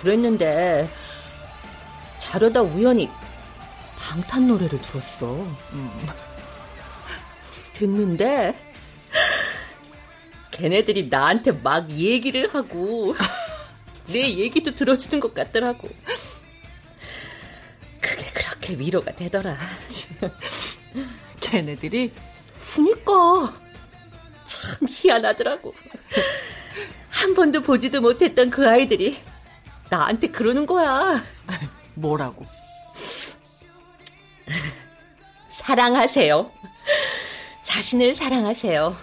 그랬는데 0.00 0.88
자려다 2.18 2.62
우연히 2.62 3.10
방탄 3.96 4.46
노래를 4.46 4.80
들었어. 4.80 5.26
음. 5.72 6.08
듣는데 7.74 8.54
걔네들이 10.52 11.08
나한테 11.08 11.52
막 11.52 11.90
얘기를 11.90 12.52
하고 12.54 13.14
내 14.06 14.20
얘기도 14.36 14.74
들어주는 14.74 15.20
것 15.20 15.34
같더라고. 15.34 15.88
그게 18.00 18.30
그렇게 18.32 18.78
위로가 18.78 19.12
되더라. 19.14 19.58
걔네들이 21.40 22.12
그니까 22.74 23.54
참 24.44 24.86
희한하더라고. 24.88 25.74
한 27.10 27.34
번도 27.34 27.62
보지도 27.62 28.00
못했던 28.00 28.50
그 28.50 28.68
아이들이 28.68 29.18
나한테 29.90 30.28
그러는 30.28 30.66
거야. 30.66 31.22
뭐라고? 31.94 32.44
사랑하세요. 35.50 36.50
자신을 37.74 38.14
사랑하세요. 38.14 38.96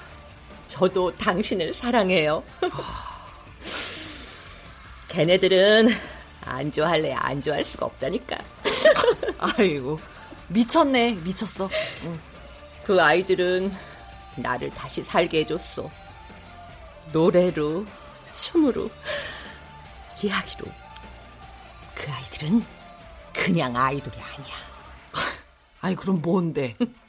저도 0.67 1.12
당신을 1.17 1.73
사랑해요. 1.73 2.41
걔네들은 5.10 5.89
안 6.45 6.71
좋아할래 6.71 7.12
안 7.12 7.41
좋아할 7.41 7.65
수가 7.65 7.88
없다니까. 7.88 8.38
아이고 9.57 9.99
미쳤네 10.47 11.15
미쳤어. 11.15 11.69
그 12.86 13.01
아이들은 13.01 13.75
나를 14.38 14.69
다시 14.69 15.03
살게 15.03 15.39
해줬어. 15.39 15.91
노래로, 17.12 17.86
춤으로, 18.31 18.89
이야기로. 20.23 20.65
그 21.93 22.10
아이들은 22.10 22.65
그냥 23.34 23.75
아이돌이 23.75 24.15
아니야. 24.15 24.55
아이 25.81 25.93
그럼 25.93 26.21
뭔데? 26.21 26.73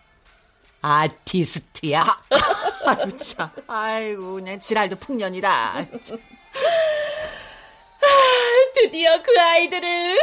아티스트야. 0.83 2.05
아이고, 2.85 3.16
참. 3.16 3.51
아이고, 3.68 4.35
그냥 4.35 4.61
지랄도 4.61 4.97
풍년이다. 4.97 5.51
아, 5.51 5.87
드디어 8.75 9.23
그 9.23 9.40
아이들을, 9.40 10.18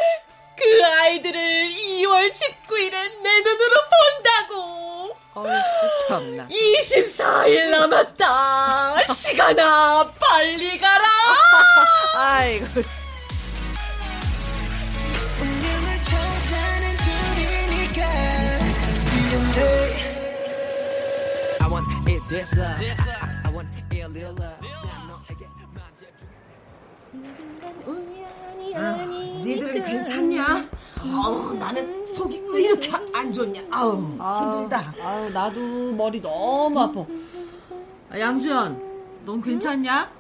그 0.58 0.86
아이들을 0.86 1.40
2월 1.72 2.30
19일에 2.30 2.92
내 3.24 3.40
눈으로 3.42 3.76
본다고. 3.90 5.18
어이씨, 5.36 6.08
참나. 6.08 6.48
24일 6.50 7.70
남았다. 7.70 9.06
시간아, 9.14 10.12
빨리 10.20 10.78
가라. 10.78 11.06
아이고. 12.16 12.66
니들은 29.44 29.84
괜찮냐? 29.84 30.70
아우 31.00 31.54
나는 31.56 32.06
속이 32.06 32.44
왜 32.54 32.62
이렇게 32.64 32.92
안 33.14 33.34
좋냐? 33.34 33.64
아우 33.72 33.98
힘들다. 33.98 34.94
아유, 35.02 35.30
나도 35.32 35.92
머리 35.94 36.22
너무 36.22 36.80
아파. 36.80 37.06
아, 38.12 38.20
양수연, 38.20 39.22
넌 39.26 39.42
괜찮냐? 39.42 40.12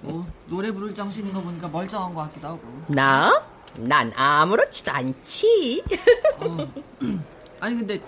뭐, 0.00 0.26
노래 0.46 0.70
부를 0.70 0.94
정신인 0.94 1.32
거 1.32 1.42
보니까 1.42 1.68
멀쩡한 1.68 2.14
것 2.14 2.22
같기도 2.22 2.48
하고. 2.48 2.60
나? 2.86 3.30
난 3.76 4.10
아무렇지도 4.16 4.90
않지. 4.90 5.84
아니, 7.60 7.76
근데 7.76 8.00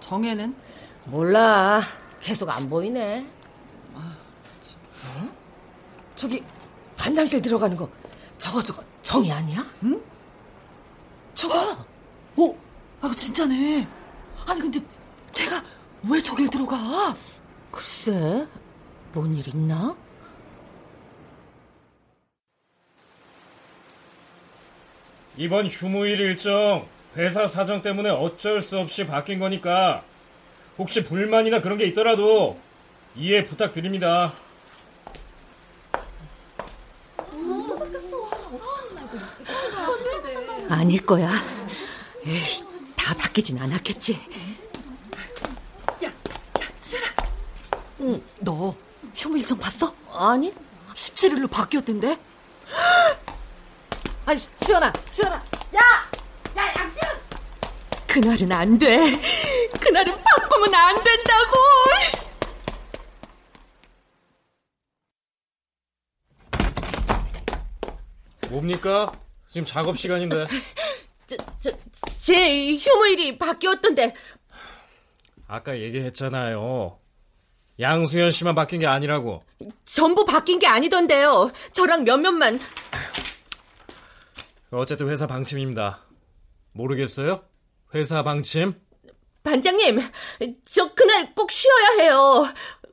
정혜는? 0.00 0.54
몰라. 1.04 1.82
계속 2.22 2.48
안 2.48 2.68
보이네. 2.70 3.26
어? 3.94 5.28
저기 6.16 6.42
반장실 6.96 7.42
들어가는 7.42 7.76
거 7.76 7.88
저거 8.38 8.62
저거 8.62 8.82
정이 9.02 9.30
아니야? 9.32 9.66
응? 9.82 10.00
저거 11.34 11.76
오, 12.36 12.56
아이고, 13.00 13.14
진짜네. 13.16 13.86
아니, 14.46 14.60
근데 14.60 14.80
제가 15.32 15.62
왜 16.08 16.20
저길 16.20 16.48
들어가? 16.48 17.14
글쎄 17.70 18.46
뭔 19.12 19.36
일 19.36 19.46
있나? 19.48 19.94
이번 25.36 25.66
휴무일 25.66 26.20
일정 26.20 26.86
회사 27.16 27.46
사정 27.46 27.82
때문에 27.82 28.10
어쩔 28.10 28.62
수 28.62 28.78
없이 28.78 29.06
바뀐 29.06 29.38
거니까 29.38 30.02
혹시 30.78 31.04
불만이나 31.04 31.60
그런 31.60 31.78
게 31.78 31.84
있더라도 31.86 32.58
이해 33.14 33.44
부탁드립니다. 33.44 34.32
아닐 40.68 41.04
거야. 41.04 41.30
에이, 42.26 42.64
다 42.96 43.14
바뀌진 43.14 43.58
않았겠지. 43.58 44.18
응, 48.00 48.20
너 48.40 48.74
휴무 49.14 49.38
일정 49.38 49.56
봤어? 49.58 49.94
아니? 50.12 50.52
17일로 50.92 51.48
바뀌었던데? 51.50 52.18
아니, 54.26 54.38
수- 54.38 54.48
수연아, 54.60 54.92
수연아. 55.10 55.42
그날은 58.08 58.52
안 58.52 58.76
돼. 58.78 58.98
그날은 59.80 60.14
바꾸면 60.52 60.74
안 60.74 61.02
된다고. 61.02 61.56
뭡니까? 68.50 69.12
지금 69.48 69.64
작업 69.64 69.96
시간인데. 69.96 70.44
저, 71.26 71.36
저, 71.58 71.70
제 72.20 72.74
휴무일이 72.76 73.38
바뀌었던데 73.38 74.14
아까 75.46 75.78
얘기했잖아요. 75.78 76.98
양수연 77.80 78.30
씨만 78.30 78.54
바뀐 78.54 78.80
게 78.80 78.86
아니라고. 78.86 79.42
전부 79.86 80.26
바뀐 80.26 80.58
게 80.58 80.66
아니던데요. 80.66 81.50
저랑 81.72 82.04
몇몇만 82.04 82.60
어쨌든 84.70 85.08
회사 85.08 85.26
방침입니다. 85.26 86.04
모르겠어요? 86.72 87.42
회사 87.94 88.22
방침? 88.22 88.81
반장님, 89.42 90.00
저 90.64 90.92
그날 90.94 91.34
꼭 91.34 91.50
쉬어야 91.50 91.88
해요. 92.00 92.46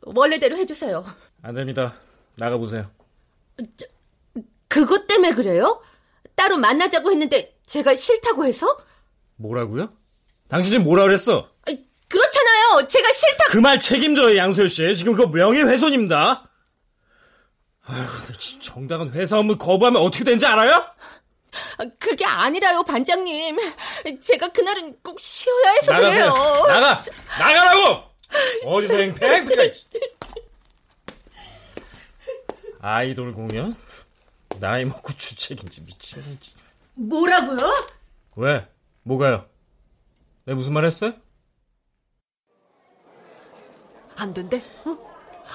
원래대로 0.03 0.57
해주세요. 0.57 1.05
안 1.43 1.55
됩니다. 1.55 1.95
나가보세요. 2.37 2.89
그것 4.67 5.07
때문에 5.07 5.33
그래요? 5.33 5.81
따로 6.35 6.57
만나자고 6.57 7.11
했는데 7.11 7.57
제가 7.65 7.95
싫다고 7.95 8.45
해서? 8.45 8.77
뭐라고요? 9.35 9.91
당신 10.47 10.71
지금 10.71 10.85
뭐라 10.85 11.03
그랬어? 11.03 11.49
그렇잖아요. 12.07 12.87
제가 12.87 13.11
싫다. 13.11 13.43
그 13.51 13.59
말 13.59 13.77
책임져요, 13.77 14.35
양소연 14.35 14.67
씨. 14.67 14.95
지금 14.95 15.13
그거 15.13 15.27
명예훼손입니다. 15.29 16.49
아휴, 17.85 18.05
정당한 18.59 19.11
회사 19.11 19.37
업무 19.37 19.55
거부하면 19.57 20.01
어떻게 20.01 20.23
되는지 20.23 20.45
알아요? 20.47 20.83
그게 21.97 22.25
아니라요, 22.25 22.83
반장님. 22.83 23.57
제가 24.21 24.49
그날은 24.49 24.97
꼭 25.03 25.19
쉬어야 25.19 25.71
해서 25.71 25.91
나가세요. 25.91 26.33
그래요. 26.33 26.65
나가! 26.67 27.01
나가라고! 27.39 28.03
어디서 28.65 28.97
행패? 28.97 29.73
아이돌 32.81 33.33
공연? 33.33 33.75
나이 34.59 34.85
먹고 34.85 35.13
주책인지 35.13 35.81
미치겠네. 35.81 36.37
진짜. 36.39 36.59
뭐라고요? 36.95 37.87
왜? 38.35 38.67
뭐가요? 39.03 39.45
내가 40.45 40.55
무슨 40.55 40.73
말 40.73 40.85
했어요? 40.85 41.13
안 44.15 44.33
된대? 44.33 44.63
어? 44.85 44.97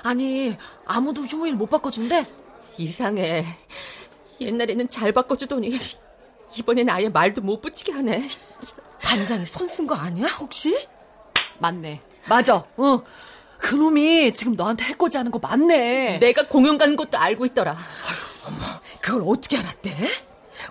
아니, 0.03 0.57
아무도 0.87 1.23
휴무일 1.23 1.55
못 1.55 1.69
바꿔준대? 1.69 2.27
이상해. 2.79 3.45
옛날에는 4.41 4.89
잘 4.89 5.13
바꿔주더니 5.13 5.79
이번엔 6.59 6.89
아예 6.91 7.09
말도 7.09 7.41
못 7.43 7.61
붙이게 7.61 7.93
하네. 7.93 8.29
반장이 9.03 9.45
손 9.45 9.69
쓴 9.69 9.87
거 9.87 9.95
아니야 9.95 10.27
혹시? 10.29 10.87
맞네. 11.59 12.01
맞아. 12.29 12.65
어. 12.77 13.03
그놈이 13.59 14.33
지금 14.33 14.55
너한테 14.55 14.85
해코지 14.85 15.17
하는 15.17 15.31
거 15.31 15.39
맞네. 15.39 16.19
내가 16.19 16.47
공연 16.49 16.77
가는 16.79 16.97
것도 16.97 17.17
알고 17.19 17.47
있더라. 17.47 17.77
그걸 19.03 19.23
어떻게 19.27 19.57
알았대? 19.59 19.95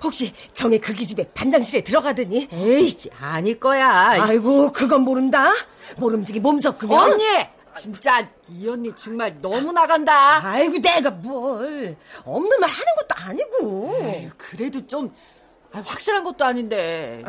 혹시 0.04 0.34
정혜 0.54 0.78
그 0.80 0.94
기집애 0.94 1.30
반장실에 1.34 1.82
들어가더니 1.82 2.48
에이씨, 2.52 3.10
아닐 3.20 3.60
거야. 3.60 3.90
아이고 4.22 4.72
그건 4.72 5.02
모른다 5.02 5.52
모름지기 5.98 6.40
몸 6.40 6.60
섞으면 6.60 6.98
언니! 7.00 7.24
진짜 7.80 8.28
이 8.50 8.68
언니 8.68 8.96
정말 8.96 9.40
너무 9.42 9.72
나간다. 9.72 10.46
아이고 10.46 10.78
내가 10.80 11.10
뭘 11.12 11.96
없는 12.24 12.60
말 12.60 12.70
하는 12.70 12.96
것도 12.96 13.16
아니고 13.16 14.00
에휴, 14.04 14.30
그래도 14.38 14.86
좀 14.86 15.14
아, 15.72 15.82
확실한 15.86 16.24
것도 16.24 16.46
아닌데. 16.46 17.24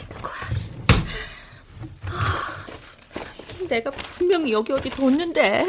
있는 0.00 0.22
거야? 0.22 0.34
아, 2.06 2.64
내가 3.68 3.90
분명히 3.90 4.52
여기 4.52 4.72
어디 4.72 4.88
뒀는데. 4.90 5.64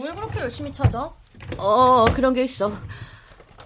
뭘 0.00 0.14
그렇게 0.14 0.40
열심히 0.40 0.72
찾아? 0.72 1.12
어, 1.56 2.04
그런 2.14 2.34
게 2.34 2.44
있어. 2.44 2.72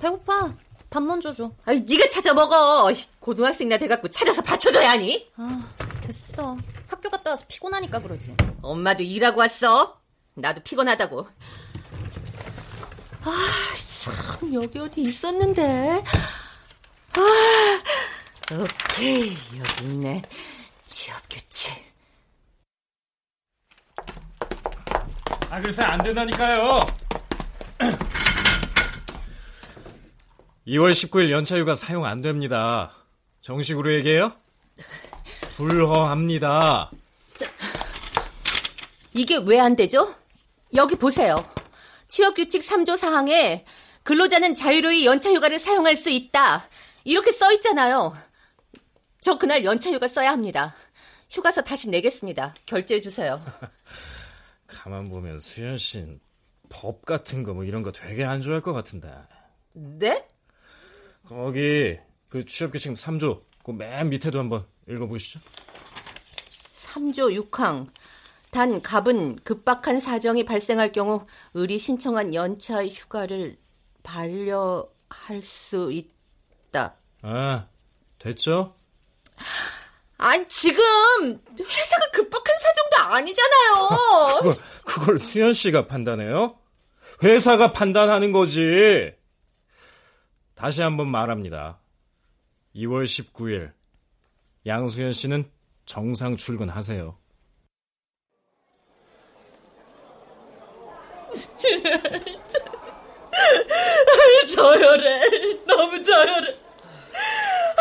배고파. 0.00 0.54
밥 0.90 1.02
먼저 1.02 1.34
줘. 1.34 1.50
아이, 1.64 1.80
네가 1.80 2.08
찾아 2.08 2.34
먹어. 2.34 2.88
고등학생이나 3.20 3.78
돼갖고 3.78 4.08
찾아서 4.10 4.42
받쳐줘야 4.42 4.90
하니? 4.90 5.28
아, 5.36 5.64
됐어. 6.02 6.56
학교 6.86 7.10
갔다 7.10 7.30
와서 7.30 7.44
피곤하니까 7.48 8.00
그러지. 8.00 8.36
엄마도 8.62 9.02
일하고 9.02 9.40
왔어. 9.40 10.00
나도 10.34 10.62
피곤하다고. 10.62 11.26
아, 13.22 13.48
참, 14.38 14.54
여기 14.54 14.78
어디 14.78 15.00
있었는데. 15.02 16.04
아, 17.16 18.54
오케이, 18.54 19.36
여기 19.58 19.84
있네. 19.84 20.22
취업 20.84 21.16
규칙. 21.28 21.93
아, 25.54 25.60
글쎄 25.60 25.84
안 25.84 26.02
된다니까요. 26.02 26.84
2월 30.66 30.90
19일 30.90 31.30
연차휴가 31.30 31.76
사용 31.76 32.04
안 32.06 32.20
됩니다. 32.20 32.90
정식으로 33.40 33.92
얘기해요? 33.92 34.32
불허합니다. 35.56 36.90
이게 39.12 39.36
왜 39.36 39.60
안 39.60 39.76
되죠? 39.76 40.16
여기 40.74 40.96
보세요. 40.96 41.48
취업규칙 42.08 42.60
3조 42.62 42.96
사항에 42.96 43.64
근로자는 44.02 44.56
자유로이 44.56 45.06
연차휴가를 45.06 45.60
사용할 45.60 45.94
수 45.94 46.10
있다. 46.10 46.68
이렇게 47.04 47.30
써 47.30 47.52
있잖아요. 47.52 48.16
저 49.20 49.38
그날 49.38 49.62
연차휴가 49.64 50.08
써야 50.08 50.32
합니다. 50.32 50.74
휴가서 51.30 51.62
다시 51.62 51.88
내겠습니다. 51.90 52.54
결제해 52.66 53.00
주세요. 53.00 53.40
가만 54.74 55.08
보면 55.08 55.38
수현 55.38 55.78
씨는 55.78 56.20
법 56.68 57.04
같은 57.04 57.42
거 57.42 57.52
뭐 57.54 57.64
이런 57.64 57.82
거 57.82 57.92
되게 57.92 58.24
안 58.24 58.40
좋아할 58.42 58.60
것 58.62 58.72
같은데. 58.72 59.12
네? 59.72 60.28
거기 61.24 61.98
그 62.28 62.44
취업규칙 62.44 62.92
3조 62.94 63.42
그 63.62 63.72
맨 63.72 64.08
밑에도 64.10 64.38
한번 64.40 64.66
읽어보시죠. 64.88 65.40
3조 66.86 67.48
6항. 67.50 67.88
단 68.50 68.80
갑은 68.82 69.36
급박한 69.42 69.98
사정이 70.00 70.44
발생할 70.44 70.92
경우 70.92 71.26
의리 71.54 71.78
신청한 71.78 72.34
연차 72.34 72.86
휴가를 72.86 73.56
반려할 74.04 75.42
수 75.42 75.90
있다. 75.90 76.94
아, 77.22 77.66
됐죠? 78.18 78.74
아니 80.24 80.48
지금 80.48 80.82
회사가 81.60 82.10
급박한 82.12 82.56
사정도 82.58 83.14
아니잖아요. 83.14 83.88
그걸, 84.38 84.54
그걸 84.86 85.18
수현 85.18 85.52
씨가 85.52 85.86
판단해요? 85.86 86.58
회사가 87.22 87.72
판단하는 87.72 88.32
거지. 88.32 89.12
다시 90.54 90.80
한번 90.80 91.08
말합니다. 91.08 91.78
2월 92.74 93.04
19일 93.04 93.72
양수현 94.66 95.12
씨는 95.12 95.50
정상 95.84 96.36
출근하세요. 96.36 97.18
저열해. 104.54 105.64
너무 105.66 106.02
저열해. 106.02 106.56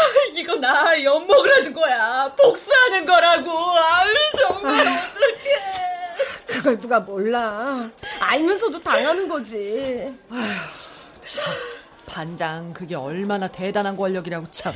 이거 0.34 0.56
나 0.56 1.02
엿먹으라는 1.02 1.74
거야. 1.74 2.34
복수하는 2.36 3.06
거라고. 3.06 3.50
아유, 3.52 4.14
정말 4.38 4.82
어떡해. 4.82 5.84
그걸 6.48 6.80
누가 6.80 7.00
몰라. 7.00 7.90
알면서도 8.20 8.82
당하는 8.82 9.28
거지. 9.28 10.14
반장, 12.06 12.74
그게 12.74 12.96
얼마나 12.96 13.48
대단한 13.48 13.98
권력이라고 13.98 14.48
참. 14.52 14.74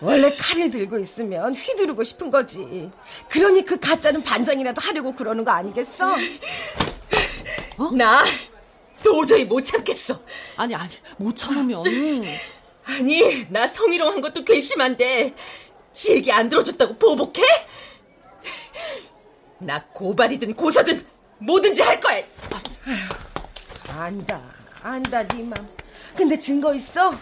원래 0.00 0.30
칼을 0.36 0.70
들고 0.70 0.98
있으면 0.98 1.54
휘두르고 1.54 2.04
싶은 2.04 2.30
거지. 2.30 2.90
그러니 3.30 3.64
그 3.64 3.78
가짜는 3.78 4.22
반장이라도 4.22 4.80
하려고 4.82 5.14
그러는 5.14 5.42
거 5.44 5.52
아니겠어? 5.52 6.14
어? 7.78 7.90
나 7.92 8.24
도저히 9.02 9.44
못 9.44 9.62
참겠어. 9.62 10.20
아니, 10.56 10.74
아니, 10.74 10.90
못 11.16 11.34
참으면. 11.34 11.82
아니, 12.86 13.46
나 13.50 13.66
성희롱한 13.66 14.20
것도 14.20 14.44
괘씸한데, 14.44 15.34
지 15.92 16.12
얘기 16.12 16.30
안 16.30 16.48
들어줬다고 16.48 16.96
보복해? 16.98 17.42
나 19.58 19.82
고발이든 19.86 20.54
고소든 20.54 21.04
뭐든지 21.38 21.82
할 21.82 21.98
거야. 21.98 22.22
안다, 23.88 24.40
안다, 24.82 25.22
네 25.28 25.42
맘. 25.42 25.68
근데 26.14 26.38
증거 26.38 26.74
있어? 26.74 27.12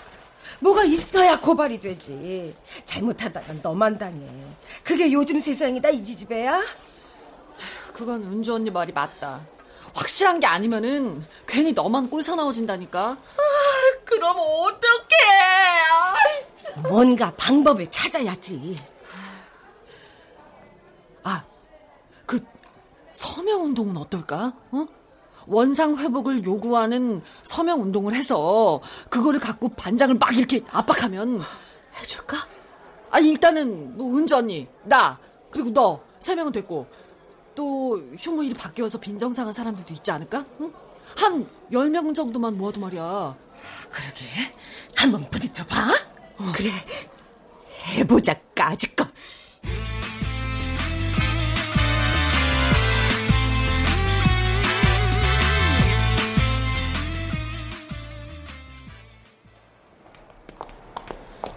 뭐가 0.61 0.85
있어야 0.85 1.39
고발이 1.39 1.81
되지. 1.81 2.55
잘못하다간 2.85 3.61
너만 3.63 3.99
당해. 3.99 4.27
그게 4.83 5.11
요즘 5.13 5.39
세상이다, 5.41 5.91
이 5.91 6.05
지지배야? 6.05 6.63
그건 7.93 8.23
은주 8.25 8.55
언니 8.55 8.71
말이 8.71 8.93
맞다. 8.93 9.47
확실한 9.95 10.41
게 10.41 10.47
아니면은 10.47 11.25
괜히 11.47 11.73
너만 11.73 12.11
꼴 12.11 12.23
사 12.23 12.35
나워진다니까. 12.35 13.01
아, 13.11 13.17
그럼 14.05 14.37
어떡해. 14.39 15.17
아, 15.93 16.89
뭔가 16.89 17.33
방법을 17.37 17.89
찾아야지. 17.91 18.75
아, 21.23 21.45
그 22.27 22.45
서명 23.13 23.65
운동은 23.65 23.97
어떨까? 23.97 24.53
어? 24.73 24.87
원상 25.47 25.99
회복을 25.99 26.45
요구하는 26.45 27.23
서명 27.45 27.83
운동을 27.83 28.15
해서 28.15 28.81
그거를 29.11 29.39
갖고 29.41 29.69
반장을 29.69 30.15
막 30.17 30.35
이렇게 30.37 30.63
압박하면 30.71 31.41
해줄까? 32.01 32.39
아 33.11 33.21
일단은 33.21 33.97
뭐 33.97 34.17
은주 34.17 34.35
언니, 34.37 34.67
나 34.85 35.19
그리고 35.51 35.71
너 35.71 36.01
세 36.25 36.35
명은 36.35 36.53
됐고 36.53 36.87
또 37.55 37.99
휴무일이 38.19 38.55
바뀌어서 38.55 38.99
빈정상한 38.99 39.53
사람들도 39.53 39.95
있지 39.95 40.11
않을까? 40.11 40.45
응? 40.61 40.73
한 41.17 41.49
10명 41.71 42.15
정도만 42.15 42.57
모아도 42.59 42.81
말이야. 42.81 43.37
그러게. 43.91 44.27
한번 44.97 45.29
부딪혀봐. 45.31 45.77
어. 46.39 46.53
그래. 46.55 46.71
해보자, 47.97 48.35
까짓거. 48.55 49.07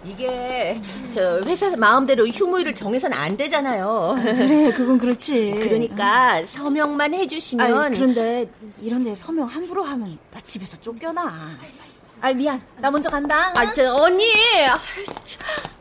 이게 0.04 0.80
저 1.12 1.40
회사 1.40 1.74
마음대로 1.76 2.26
휴무일을 2.26 2.74
정해서는 2.74 3.16
안 3.16 3.36
되잖아요. 3.36 4.16
그래, 4.22 4.72
그건 4.72 4.98
그렇지. 4.98 5.58
그러니까 5.60 6.42
서명만 6.46 7.14
해주시면. 7.14 7.74
아니, 7.82 7.96
그런데 7.96 8.46
이런데 8.80 9.14
서명 9.14 9.46
함부로 9.46 9.82
하면 9.84 10.18
나 10.30 10.40
집에서 10.40 10.78
쫓겨나. 10.80 11.58
아 12.20 12.32
미안, 12.32 12.60
나 12.78 12.90
먼저 12.90 13.08
간다. 13.08 13.52
아, 13.56 13.72
저 13.72 13.84
언니, 13.94 14.24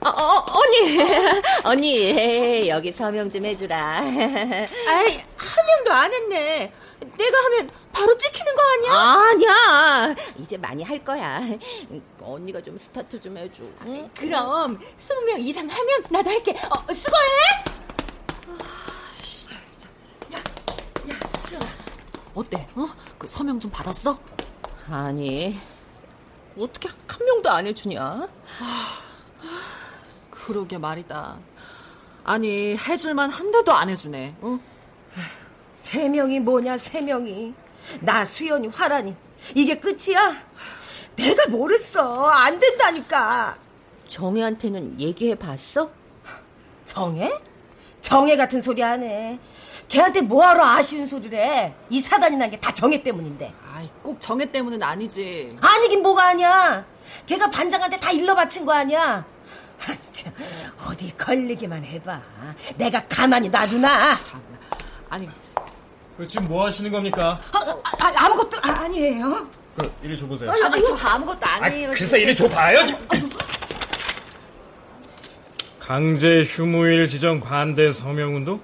어, 0.01 0.07
어, 0.07 0.45
언니, 0.53 0.99
언니, 1.65 2.69
여기 2.69 2.91
서명 2.91 3.31
좀 3.31 3.43
해주라. 3.43 3.77
아이, 4.01 5.23
한 5.35 5.65
명도 5.65 5.91
안 5.91 6.13
했네. 6.13 6.71
내가 7.17 7.37
하면 7.45 7.69
바로 7.91 8.15
찍히는 8.17 8.53
거 8.55 8.61
아니야? 8.73 8.93
아니야. 8.93 10.15
이제 10.37 10.57
많이 10.57 10.83
할 10.83 11.03
거야. 11.03 11.41
언니가 12.21 12.61
좀 12.61 12.77
스타트 12.77 13.19
좀 13.19 13.37
해줘. 13.37 13.63
응? 13.85 14.09
그럼 14.15 14.79
20명 14.97 15.39
이상 15.39 15.67
하면 15.67 16.03
나도 16.09 16.29
할게. 16.29 16.51
어, 16.51 16.93
수고해. 16.93 17.27
어때? 22.35 22.67
어? 22.75 22.87
그 23.17 23.25
서명 23.25 23.59
좀 23.59 23.71
받았어? 23.71 24.19
아니, 24.91 25.59
어떻게 26.55 26.87
한 27.07 27.25
명도 27.25 27.49
안 27.49 27.65
해주냐? 27.65 28.27
그러게 30.29 30.77
말이다. 30.77 31.39
아니 32.23 32.75
해줄만 32.77 33.31
한데도 33.31 33.71
안 33.73 33.89
해주네. 33.89 34.35
응? 34.43 34.59
세 35.77 36.09
명이 36.09 36.39
뭐냐, 36.41 36.77
세 36.77 37.01
명이. 37.01 37.53
나, 38.01 38.25
수연이, 38.25 38.67
화란이. 38.67 39.15
이게 39.55 39.75
끝이야? 39.79 40.35
내가 41.15 41.47
뭘 41.49 41.71
했어. 41.71 42.25
안 42.27 42.59
된다니까. 42.59 43.57
정혜한테는 44.07 44.99
얘기해 44.99 45.35
봤어? 45.35 45.89
정혜? 46.85 47.31
정혜 48.01 48.35
같은 48.35 48.61
소리 48.61 48.81
하네. 48.81 49.39
걔한테 49.87 50.21
뭐하러 50.21 50.65
아쉬운 50.65 51.05
소리를 51.07 51.37
해. 51.37 51.73
이 51.89 52.01
사단이 52.01 52.35
난 52.37 52.49
게 52.49 52.57
다 52.59 52.73
정혜 52.73 53.01
때문인데. 53.01 53.53
아이 53.73 53.89
꼭 54.03 54.19
정해 54.19 54.49
때문은 54.51 54.81
아니지. 54.83 55.57
아니긴 55.61 56.01
뭐가 56.01 56.27
아니야. 56.29 56.85
걔가 57.25 57.49
반장한테 57.49 57.99
다 57.99 58.11
일러 58.11 58.35
바친 58.35 58.65
거 58.65 58.73
아니야. 58.73 59.25
아, 59.79 59.95
참, 60.11 60.33
어디 60.87 61.15
걸리기만 61.15 61.83
해봐. 61.83 62.21
내가 62.77 62.99
가만히 63.07 63.49
놔두나. 63.49 64.13
아니 65.09 65.27
그 65.27 65.33
지금 66.25 66.47
뭐 66.47 66.65
하시는 66.65 66.91
겁니까? 66.91 67.39
아, 67.51 67.59
아, 67.99 68.11
아 68.15 68.29
무것도 68.29 68.57
아, 68.63 68.69
아니에요. 68.69 69.47
그 69.75 69.91
이리 70.01 70.17
줘보세요. 70.17 70.49
아니 70.49 70.83
저 70.83 70.95
아무것도 70.95 71.39
아니에요. 71.45 71.91
글쎄 71.91 72.19
이리 72.19 72.35
줘봐요. 72.35 72.79
강제 75.79 76.41
휴무일 76.41 77.07
지정 77.07 77.39
반대 77.39 77.91
서명운동? 77.91 78.59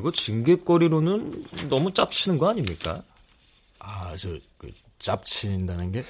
이거 0.00 0.10
징계거리로는 0.10 1.68
너무 1.68 1.92
짭치는 1.92 2.38
거 2.38 2.48
아닙니까? 2.48 3.02
아, 3.78 4.16
저, 4.16 4.30
그, 4.56 4.70
짭친다는 4.98 5.92
게? 5.92 6.04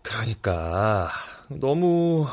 그러니까 0.00 1.10
너무 1.48 2.26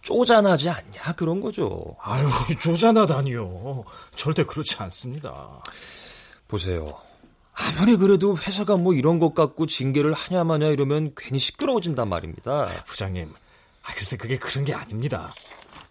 쪼잔하지 0.00 0.70
않냐 0.70 1.14
그런 1.16 1.40
거죠. 1.42 1.96
아유, 2.00 2.26
쪼잔하다니요. 2.60 3.84
절대 4.16 4.44
그렇지 4.44 4.76
않습니다. 4.78 5.62
보세요. 6.48 6.98
아무리 7.52 7.96
그래도 7.96 8.36
회사가 8.36 8.76
뭐 8.76 8.94
이런 8.94 9.18
것 9.18 9.34
갖고 9.34 9.66
징계를 9.66 10.14
하냐 10.14 10.42
마냐 10.42 10.68
이러면 10.68 11.12
괜히 11.16 11.38
시끄러워진단 11.38 12.08
말입니다. 12.08 12.66
부장님, 12.86 13.30
아, 13.82 13.94
글쎄 13.94 14.16
그게 14.16 14.38
그런 14.38 14.64
게 14.64 14.72
아닙니다. 14.72 15.32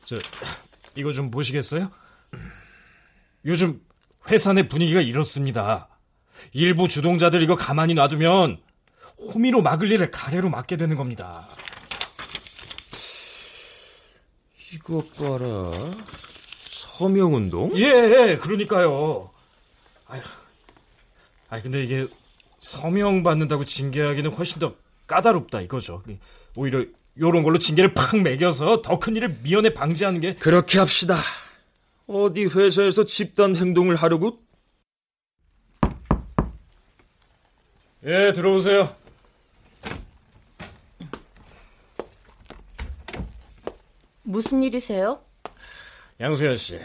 저 0.05 0.17
이거 0.95 1.11
좀 1.11 1.31
보시겠어요? 1.31 1.89
요즘 3.45 3.81
회사 4.29 4.53
내 4.53 4.67
분위기가 4.67 5.01
이렇습니다. 5.01 5.89
일부 6.51 6.87
주동자들 6.87 7.41
이거 7.41 7.55
가만히 7.55 7.93
놔두면 7.93 8.57
호미로 9.33 9.61
막을 9.61 9.91
일을 9.91 10.11
가래로 10.11 10.49
막게 10.49 10.77
되는 10.77 10.95
겁니다. 10.95 11.47
이것 14.73 15.13
봐라. 15.15 15.71
서명운동? 16.97 17.71
예, 17.77 17.83
예, 18.31 18.37
그러니까요. 18.37 19.29
아휴, 20.07 20.21
아 21.49 21.61
근데 21.61 21.83
이게 21.83 22.07
서명 22.59 23.23
받는다고 23.23 23.65
징계하기는 23.65 24.31
훨씬 24.33 24.59
더 24.59 24.75
까다롭다 25.07 25.61
이거죠. 25.61 26.01
오히려 26.55 26.83
요런 27.19 27.43
걸로 27.43 27.59
징계를 27.59 27.93
팍 27.93 28.17
매겨서 28.17 28.81
더 28.81 28.99
큰 28.99 29.15
일을 29.15 29.39
미연에 29.43 29.73
방지하는 29.73 30.21
게 30.21 30.35
그렇게 30.35 30.79
합시다. 30.79 31.17
어디 32.07 32.45
회사에서 32.45 33.05
집단 33.05 33.55
행동을 33.55 33.95
하려고? 33.95 34.39
예, 38.05 38.33
들어오세요. 38.33 38.95
무슨 44.23 44.63
일이세요? 44.63 45.23
양수현 46.19 46.57
씨. 46.57 46.79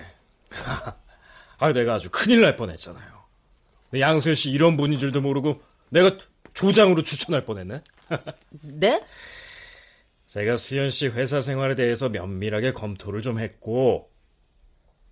아, 1.58 1.72
내가 1.72 1.94
아주 1.94 2.08
큰일 2.10 2.42
날 2.42 2.54
뻔했잖아요. 2.54 3.18
양수현 3.98 4.34
씨 4.34 4.50
이런 4.50 4.76
분인 4.76 4.98
줄도 4.98 5.20
모르고 5.20 5.60
내가 5.90 6.16
조장으로 6.54 7.02
추천할 7.02 7.44
뻔했네. 7.44 7.82
네? 8.62 9.04
제가 10.28 10.56
수현 10.56 10.90
씨 10.90 11.08
회사 11.08 11.40
생활에 11.40 11.74
대해서 11.74 12.08
면밀하게 12.08 12.72
검토를 12.72 13.22
좀 13.22 13.40
했고 13.40 14.10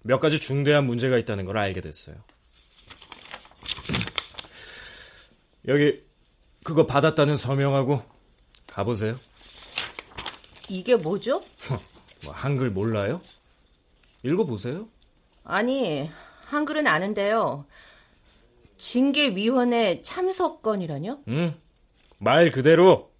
몇 0.07 0.21
가지 0.21 0.41
중대한 0.41 0.87
문제가 0.87 1.19
있다는 1.19 1.45
걸 1.45 1.59
알게 1.59 1.81
됐어요. 1.81 2.17
여기 5.67 6.01
그거 6.63 6.87
받았다는 6.87 7.35
서명하고 7.35 8.03
가보세요. 8.69 9.19
이게 10.69 10.97
뭐죠? 10.97 11.43
뭐 12.25 12.33
한글 12.33 12.71
몰라요? 12.71 13.21
읽어보세요. 14.23 14.89
아니, 15.45 16.11
한글은 16.47 16.87
아는데요. 16.87 17.67
징계위원회 18.79 20.03
참석건이라뇨? 20.03 21.21
응. 21.29 21.55
말 22.19 22.51
그대로 22.51 23.13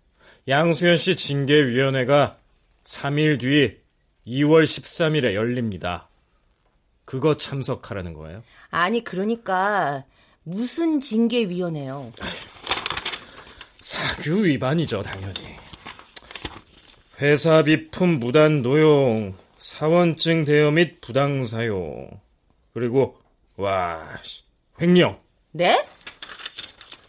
양수현 0.49 0.97
씨 0.97 1.17
징계위원회가 1.17 2.39
3일 2.85 3.41
뒤 3.41 3.81
2월 4.27 4.65
13일에 4.65 5.35
열립니다. 5.35 6.09
그거 7.07 7.39
참석하라는 7.39 8.13
거예요? 8.13 8.43
아니, 8.69 9.03
그러니까 9.03 10.05
무슨 10.43 11.01
징계위원회요? 11.01 12.13
사규 13.81 14.45
위반이죠, 14.45 15.03
당연히. 15.03 15.57
회사 17.21 17.63
비품 17.63 18.21
무단 18.21 18.61
노용, 18.63 19.35
사원증 19.57 20.45
대여 20.45 20.71
및 20.73 21.01
부당 21.01 21.45
사용, 21.45 22.11
그리고 22.75 23.19
와 23.57 24.07
횡령. 24.81 25.19
네? 25.53 25.83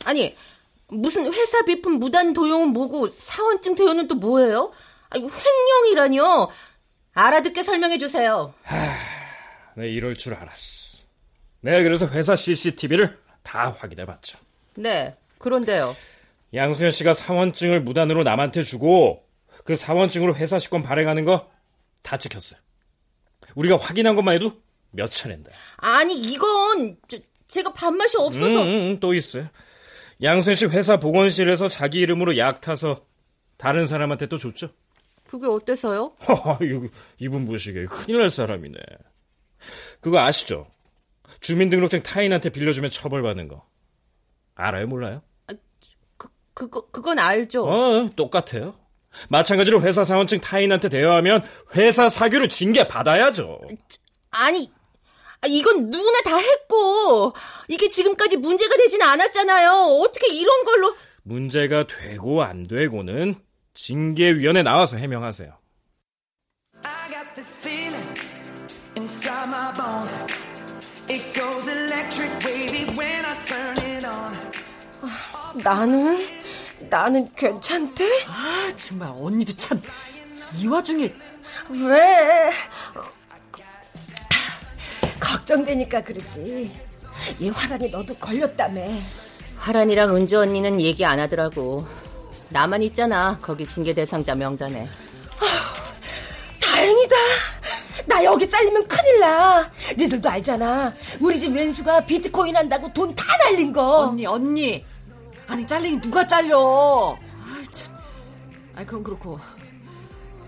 아니 0.05 0.33
무슨 0.87 1.31
회사 1.33 1.63
비품 1.63 1.99
무단 1.99 2.33
도용은 2.33 2.69
뭐고 2.69 3.09
사원증 3.09 3.75
대여는 3.75 4.07
또 4.07 4.15
뭐예요? 4.15 4.71
아니 5.09 5.27
횡령이라뇨? 5.27 6.49
알아듣게 7.13 7.63
설명해 7.63 7.97
주세요. 7.97 8.53
하, 8.63 8.77
네 9.77 9.89
이럴 9.89 10.15
줄 10.15 10.33
알았어. 10.33 11.05
내가 11.61 11.81
그래서 11.83 12.07
회사 12.09 12.35
CCTV를 12.35 13.17
다 13.43 13.75
확인해 13.77 14.05
봤죠. 14.05 14.37
네, 14.75 15.15
그런데요. 15.37 15.95
양수현 16.53 16.91
씨가 16.91 17.13
사원증을 17.13 17.81
무단으로 17.81 18.23
남한테 18.23 18.61
주고 18.63 19.23
그 19.63 19.75
사원증으로 19.75 20.35
회사 20.35 20.59
식권 20.59 20.83
발행하는 20.83 21.25
거 21.25 21.49
다 22.07 22.15
찍혔어요. 22.17 22.57
우리가 23.55 23.75
확인한 23.75 24.15
것만 24.15 24.35
해도 24.35 24.61
몇 24.91 25.11
차례인데. 25.11 25.51
아니 25.75 26.15
이건 26.15 26.95
저, 27.09 27.17
제가 27.47 27.73
밥맛이 27.73 28.15
없어서. 28.17 28.61
음, 28.61 28.67
음, 28.67 28.99
또 29.01 29.13
있어요. 29.13 29.49
양수현 30.23 30.55
씨 30.55 30.65
회사 30.67 30.97
보건실에서 30.97 31.67
자기 31.67 31.99
이름으로 31.99 32.37
약 32.37 32.61
타서 32.61 33.05
다른 33.57 33.87
사람한테 33.87 34.27
또 34.27 34.37
줬죠. 34.37 34.69
그게 35.27 35.47
어때서요? 35.47 36.15
이분 37.19 37.45
보시기에 37.45 37.85
큰일 37.87 38.19
날 38.19 38.29
사람이네. 38.29 38.77
그거 40.01 40.19
아시죠? 40.19 40.67
주민등록증 41.39 42.03
타인한테 42.03 42.49
빌려주면 42.49 42.89
처벌받는 42.89 43.47
거. 43.47 43.65
알아요, 44.55 44.87
몰라요? 44.87 45.21
아, 45.47 45.53
그, 46.17 46.27
그거, 46.53 46.87
그건 46.89 47.19
알죠. 47.19 47.65
어, 47.65 48.09
똑같아요. 48.15 48.73
마찬가지로 49.29 49.81
회사 49.81 50.03
사원증 50.03 50.41
타인한테 50.41 50.89
대여하면 50.89 51.43
회사 51.75 52.09
사규로 52.09 52.47
징계 52.47 52.87
받아야죠. 52.87 53.61
아니, 54.31 54.71
이건 55.47 55.89
누구나 55.89 56.21
다 56.21 56.37
했고, 56.37 57.33
이게 57.67 57.87
지금까지 57.87 58.37
문제가 58.37 58.75
되진 58.77 59.01
않았잖아요. 59.01 59.71
어떻게 60.01 60.33
이런 60.33 60.63
걸로. 60.65 60.95
문제가 61.23 61.85
되고 61.85 62.41
안 62.43 62.63
되고는 62.63 63.35
징계위원회 63.73 64.63
나와서 64.63 64.97
해명하세요. 64.97 65.55
나는 75.63 76.27
나는 76.89 77.33
괜찮대? 77.35 78.05
아 78.27 78.71
정말 78.75 79.09
언니도 79.15 79.55
참 79.55 79.81
이 80.55 80.67
와중에 80.67 81.13
왜? 81.69 82.51
걱정되니까 85.19 86.01
그러지. 86.03 86.71
얘 87.41 87.49
화란이 87.49 87.89
너도 87.89 88.15
걸렸다며. 88.15 88.85
화란이랑 89.57 90.15
은주 90.15 90.39
언니는 90.39 90.79
얘기 90.79 91.03
안 91.03 91.19
하더라고. 91.19 91.85
나만 92.49 92.81
있잖아. 92.83 93.37
거기 93.41 93.67
징계 93.67 93.93
대상자 93.93 94.35
명단에. 94.35 94.87
아, 95.39 96.61
다행이다. 96.61 97.15
나 98.07 98.23
여기 98.23 98.49
잘리면 98.49 98.87
큰일 98.87 99.19
나. 99.19 99.69
니들도 99.97 100.29
알잖아. 100.29 100.93
우리 101.19 101.39
집 101.39 101.53
왼수가 101.53 102.05
비트코인 102.05 102.55
한다고 102.55 102.91
돈 102.93 103.13
다 103.15 103.25
날린 103.37 103.71
거. 103.73 104.07
언니, 104.07 104.25
언니. 104.25 104.85
아니 105.47 105.65
잘리긴 105.67 106.01
누가 106.01 106.25
잘려? 106.25 107.17
아 107.41 107.63
참. 107.71 107.95
아 108.75 108.83
그건 108.83 109.03
그렇고 109.03 109.39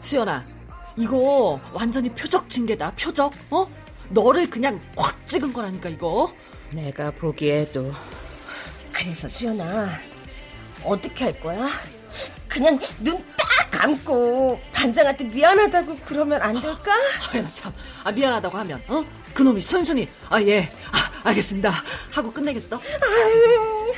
수연아 0.01 0.45
이거 0.97 1.59
완전히 1.73 2.09
표적 2.09 2.49
징계다 2.49 2.91
표적 2.97 3.33
어? 3.51 3.67
너를 4.09 4.49
그냥 4.49 4.79
확 4.97 5.15
찍은 5.27 5.53
거라니까 5.53 5.89
이거. 5.89 6.31
내가 6.71 7.11
보기에도. 7.11 7.91
그래서 8.91 9.27
수연아 9.27 9.89
어떻게 10.83 11.25
할 11.25 11.39
거야? 11.39 11.69
그냥 12.47 12.79
눈딱 12.99 13.38
감고 13.71 14.59
반장한테 14.73 15.25
미안하다고 15.25 15.97
그러면 16.05 16.41
안 16.41 16.59
될까? 16.59 16.91
아, 16.93 17.49
참. 17.53 17.73
아, 18.03 18.11
미안하다고 18.11 18.57
하면, 18.57 18.83
어? 18.87 19.03
그놈이 19.33 19.61
순순히, 19.61 20.07
아, 20.29 20.41
예. 20.41 20.71
아, 20.91 21.29
알겠습니다. 21.29 21.71
하고 22.11 22.31
끝내겠어? 22.31 22.77
아유, 22.77 23.93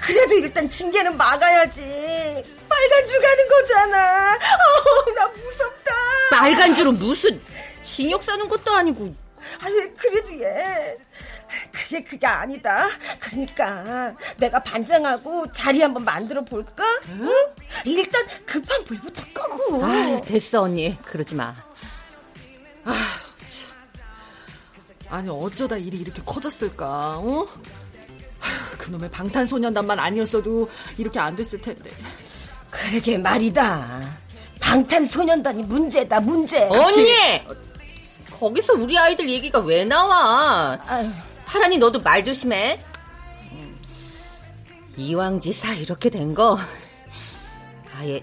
그래도 0.00 0.34
일단 0.36 0.68
징계는 0.68 1.16
막아야지. 1.16 1.80
빨간 2.68 3.06
줄 3.06 3.20
가는 3.20 3.48
거잖아. 3.48 4.34
어, 4.34 5.12
나 5.14 5.28
무섭다. 5.28 5.92
빨간 6.30 6.74
줄은 6.74 6.98
무슨 6.98 7.40
징역 7.82 8.22
사는 8.22 8.46
것도 8.48 8.70
아니고. 8.70 9.14
아유, 9.62 9.90
그래도 9.96 10.40
얘. 10.42 10.94
그게 11.72 12.02
그게 12.02 12.26
아니다. 12.26 12.88
그러니까 13.20 14.14
내가 14.36 14.62
반장하고 14.62 15.50
자리 15.52 15.80
한번 15.82 16.04
만들어 16.04 16.44
볼까? 16.44 16.84
응? 17.10 17.30
일단 17.84 18.24
급한 18.44 18.84
불부터 18.84 19.24
끄고. 19.32 19.84
아, 19.84 20.20
됐어 20.24 20.62
언니. 20.62 20.96
그러지 21.02 21.34
마. 21.34 21.54
아, 22.84 22.92
참. 23.46 23.72
아니 25.08 25.28
어쩌다 25.28 25.76
일이 25.76 25.98
이렇게 25.98 26.22
커졌을까? 26.24 27.18
어? 27.18 27.46
그놈의 28.78 29.10
방탄소년단만 29.10 29.98
아니었어도 29.98 30.68
이렇게 30.98 31.18
안 31.18 31.34
됐을 31.34 31.60
텐데. 31.60 31.90
그러게 32.70 33.18
말이다. 33.18 34.18
방탄소년단이 34.60 35.62
문제다, 35.64 36.20
문제. 36.20 36.62
언니! 36.64 37.10
거기서 38.38 38.74
우리 38.74 38.98
아이들 38.98 39.30
얘기가 39.30 39.60
왜 39.60 39.84
나와? 39.84 40.78
아유. 40.86 41.10
하란이 41.46 41.78
너도 41.78 42.00
말 42.02 42.22
조심해. 42.24 42.82
이왕지사 44.96 45.74
이렇게 45.74 46.08
된 46.10 46.34
거 46.34 46.58
아예 47.94 48.22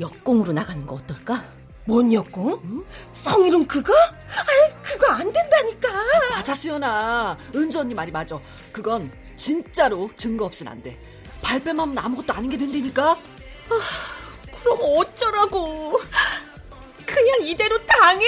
역공으로 0.00 0.52
나가는 0.52 0.86
거 0.86 0.96
어떨까? 0.96 1.42
뭔 1.86 2.12
역공? 2.12 2.60
응? 2.64 2.84
성희롱 3.12 3.66
그거? 3.66 3.92
아이 3.94 4.82
그거 4.82 5.12
안 5.12 5.32
된다니까. 5.32 5.88
맞아 6.34 6.54
수연아. 6.54 7.38
은주 7.54 7.78
언니 7.80 7.94
말이 7.94 8.10
맞아. 8.10 8.38
그건 8.72 9.10
진짜로 9.36 10.10
증거 10.16 10.44
없으면 10.46 10.72
안 10.72 10.82
돼. 10.82 10.98
발뺌하면 11.42 11.96
아무것도 11.98 12.32
아닌 12.32 12.50
게 12.50 12.56
된다니까. 12.58 13.12
아, 13.12 13.80
그럼 14.62 14.78
어쩌라고? 14.82 16.00
그냥 17.06 17.38
이대로 17.42 17.78
당해? 17.86 18.24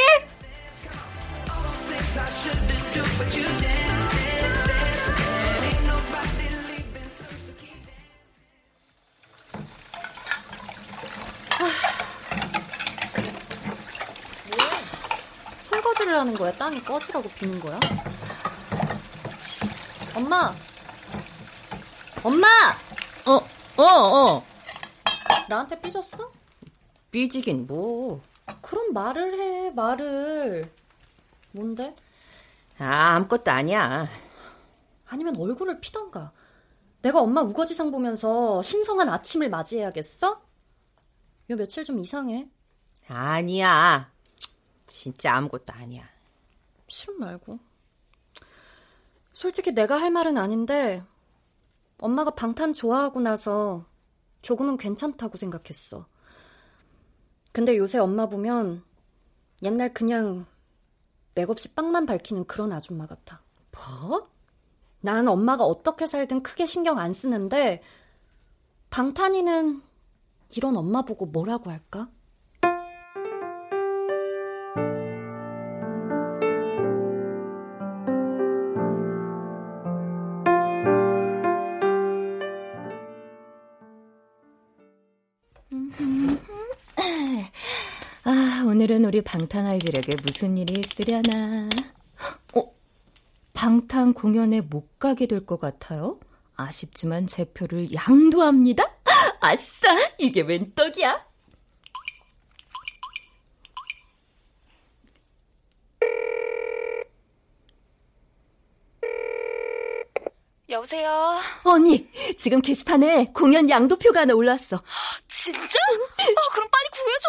하는 16.07 16.35
거야? 16.35 16.53
땅이 16.53 16.83
꺼지라고 16.85 17.29
비는 17.31 17.59
거야? 17.61 17.79
엄마! 20.15 20.55
엄마! 22.23 22.47
어, 23.27 23.33
어, 23.77 23.83
어. 23.83 24.45
나한테 25.49 25.81
삐졌어? 25.81 26.31
삐지긴 27.11 27.67
뭐. 27.67 28.21
그럼 28.61 28.93
말을 28.93 29.39
해, 29.39 29.71
말을. 29.71 30.71
뭔데? 31.53 31.95
아, 32.79 33.15
아무것도 33.17 33.51
아니야. 33.51 34.09
아니면 35.07 35.37
얼굴을 35.39 35.81
피던가. 35.81 36.33
내가 37.03 37.21
엄마 37.21 37.41
우거지상 37.43 37.91
보면서 37.91 38.61
신성한 38.63 39.09
아침을 39.09 39.49
맞이해야겠어? 39.51 40.43
요 41.51 41.57
며칠 41.57 41.85
좀 41.85 41.99
이상해. 41.99 42.49
아니야. 43.09 44.11
진짜 44.89 45.35
아무것도 45.35 45.73
아니야. 45.73 46.05
싫음 46.89 47.21
말고. 47.21 47.59
솔직히 49.33 49.73
내가 49.73 50.01
할 50.01 50.11
말은 50.11 50.37
아닌데 50.37 51.05
엄마가 51.99 52.33
방탄 52.33 52.73
좋아하고 52.73 53.21
나서 53.21 53.85
조금은 54.43 54.77
괜찮다고 54.77 55.37
생각했어. 55.39 56.07
근데 57.53 57.77
요새 57.77 57.99
엄마 57.99 58.27
보면 58.27 58.83
옛날 59.63 59.93
그냥 59.93 60.47
맥없이 61.35 61.75
빵만 61.75 62.07
밝히는 62.07 62.47
그런 62.47 62.73
아줌마 62.73 63.07
같아. 63.07 63.43
뭐? 63.71 64.29
난 65.01 65.29
엄마가 65.29 65.65
어떻게 65.65 66.07
살든 66.07 66.43
크게 66.43 66.67
신경 66.67 66.99
안 66.99 67.13
쓰는데 67.13 67.81
방탄이는 68.91 69.83
이런 70.57 70.77
엄마 70.77 71.03
보고 71.03 71.27
뭐라고 71.27 71.71
할까? 71.71 72.09
오늘은 88.99 89.09
우리 89.11 89.23
방탄 89.23 89.65
아이들에게 89.65 90.17
무슨 90.25 90.59
일이 90.59 90.81
있으려나. 90.81 91.69
어, 92.53 92.73
방탄 93.53 94.13
공연에 94.13 94.61
못 94.61 94.99
가게 94.99 95.27
될 95.27 95.47
것 95.47 95.61
같아요. 95.61 96.19
아쉽지만 96.57 97.29
제 97.29 97.45
표를 97.45 97.91
양도합니다. 97.95 98.83
아싸! 99.39 99.89
이게 100.19 100.41
웬 100.41 100.75
떡이야? 100.75 101.25
여보세요? 110.71 111.39
언니, 111.65 112.07
지금 112.37 112.61
게시판에 112.61 113.27
공연 113.33 113.71
양도표가 113.71 114.21
하나 114.21 114.35
올라왔어. 114.35 114.83
진짜? 115.27 115.59
아, 115.59 116.53
그럼 116.53 116.69
빨리 116.71 116.89
구해줘. 116.93 117.29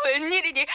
웬일이니? 0.04 0.66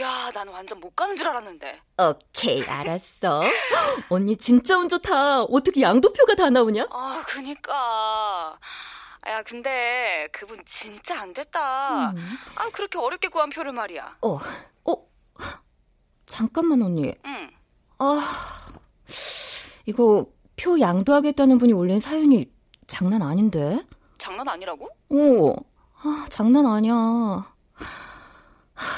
야, 0.00 0.30
나는 0.32 0.52
완전 0.52 0.80
못 0.80 0.94
가는 0.94 1.16
줄 1.16 1.28
알았는데. 1.28 1.80
오케이, 1.98 2.62
알았어. 2.64 3.42
언니 4.10 4.36
진짜 4.36 4.76
운 4.78 4.88
좋다. 4.88 5.42
어떻게 5.44 5.80
양도표가 5.82 6.34
다 6.34 6.50
나오냐? 6.50 6.86
아, 6.90 7.22
그니까. 7.26 8.58
야, 9.26 9.42
근데 9.42 10.28
그분 10.32 10.62
진짜 10.66 11.20
안 11.22 11.32
됐다. 11.32 12.10
음. 12.10 12.38
아, 12.56 12.68
그렇게 12.70 12.98
어렵게 12.98 13.28
구한 13.28 13.48
표를 13.50 13.72
말이야. 13.72 14.18
어, 14.22 14.38
어, 14.84 14.94
잠깐만 16.26 16.82
언니. 16.82 17.14
응. 17.24 17.50
아, 17.98 18.20
이거 19.86 20.26
표 20.56 20.78
양도하겠다는 20.78 21.58
분이 21.58 21.72
올린 21.72 22.00
사연이 22.00 22.50
장난 22.86 23.22
아닌데? 23.22 23.82
장난 24.18 24.46
아니라고? 24.48 24.88
오, 25.08 25.54
아, 26.02 26.26
장난 26.28 26.66
아니야. 26.66 26.94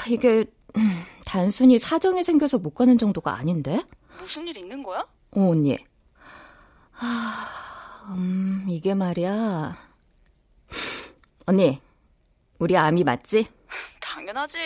이게 0.09 0.45
음, 0.77 1.03
단순히 1.25 1.79
사정이 1.79 2.23
생겨서 2.23 2.57
못 2.59 2.71
가는 2.71 2.97
정도가 2.97 3.35
아닌데? 3.35 3.83
무슨 4.19 4.47
일 4.47 4.57
있는 4.57 4.83
거야? 4.83 4.99
어, 5.31 5.49
언니. 5.49 5.77
아, 6.99 8.13
음, 8.15 8.65
이게 8.69 8.93
말이야. 8.93 9.77
언니, 11.45 11.79
우리 12.59 12.75
아미 12.75 13.03
맞지? 13.03 13.47
당연하지. 13.99 14.57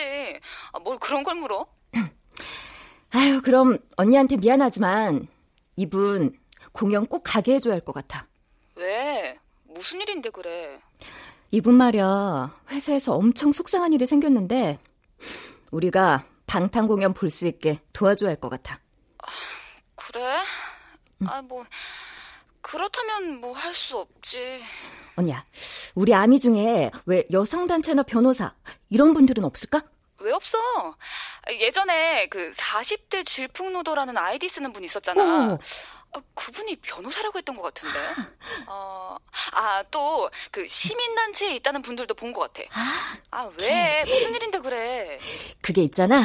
아, 0.72 0.78
뭘 0.78 0.98
그런 0.98 1.22
걸 1.22 1.34
물어? 1.36 1.66
아유, 3.10 3.40
그럼 3.42 3.78
언니한테 3.96 4.36
미안하지만 4.36 5.28
이분 5.76 6.36
공연 6.72 7.04
꼭 7.06 7.22
가게 7.24 7.54
해줘야 7.54 7.74
할 7.74 7.80
것 7.82 7.92
같아. 7.92 8.26
왜? 8.76 9.38
무슨 9.64 10.00
일인데 10.00 10.30
그래? 10.30 10.80
이분 11.50 11.74
말이야. 11.74 12.54
회사에서 12.70 13.14
엄청 13.14 13.52
속상한 13.52 13.92
일이 13.92 14.06
생겼는데 14.06 14.78
우리가 15.70 16.24
방탄 16.46 16.86
공연 16.86 17.14
볼 17.14 17.30
수 17.30 17.46
있게 17.46 17.80
도와줘야 17.92 18.30
할 18.30 18.36
것 18.40 18.48
같아. 18.50 18.78
그래? 19.96 20.38
응. 21.22 21.28
아, 21.28 21.42
뭐 21.42 21.64
그렇다면 22.60 23.40
뭐 23.40 23.52
할 23.54 23.74
수 23.74 23.96
없지. 23.98 24.62
언니야, 25.16 25.44
우리 25.94 26.14
아미 26.14 26.40
중에 26.40 26.90
왜 27.06 27.24
여성단체나 27.30 28.02
변호사 28.04 28.54
이런 28.90 29.12
분들은 29.14 29.44
없을까? 29.44 29.82
왜 30.20 30.32
없어? 30.32 30.58
예전에 31.50 32.28
그 32.28 32.50
40대 32.52 33.24
질풍노도라는 33.24 34.16
아이디 34.16 34.48
쓰는 34.48 34.72
분 34.72 34.84
있었잖아. 34.84 35.54
어. 35.54 35.58
아, 36.14 36.20
그분이 36.34 36.76
변호사라고 36.76 37.38
했던 37.38 37.56
것 37.56 37.62
같은데. 37.62 37.98
어, 38.68 39.16
아, 39.52 39.82
또, 39.90 40.30
그, 40.50 40.66
시민단체에 40.68 41.56
있다는 41.56 41.80
분들도 41.82 42.14
본 42.14 42.32
것 42.32 42.52
같아. 42.52 42.68
아, 43.30 43.50
왜? 43.58 44.02
무슨 44.06 44.34
일인데 44.34 44.58
그래? 44.60 45.18
그게 45.62 45.82
있잖아. 45.82 46.22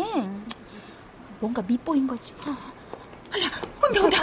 마음이지. 0.00 0.42
뭔가 1.40 1.60
밉보인 1.62 2.06
거지. 2.06 2.32
야, 2.34 2.38
온다 3.84 4.04
온다. 4.04 4.22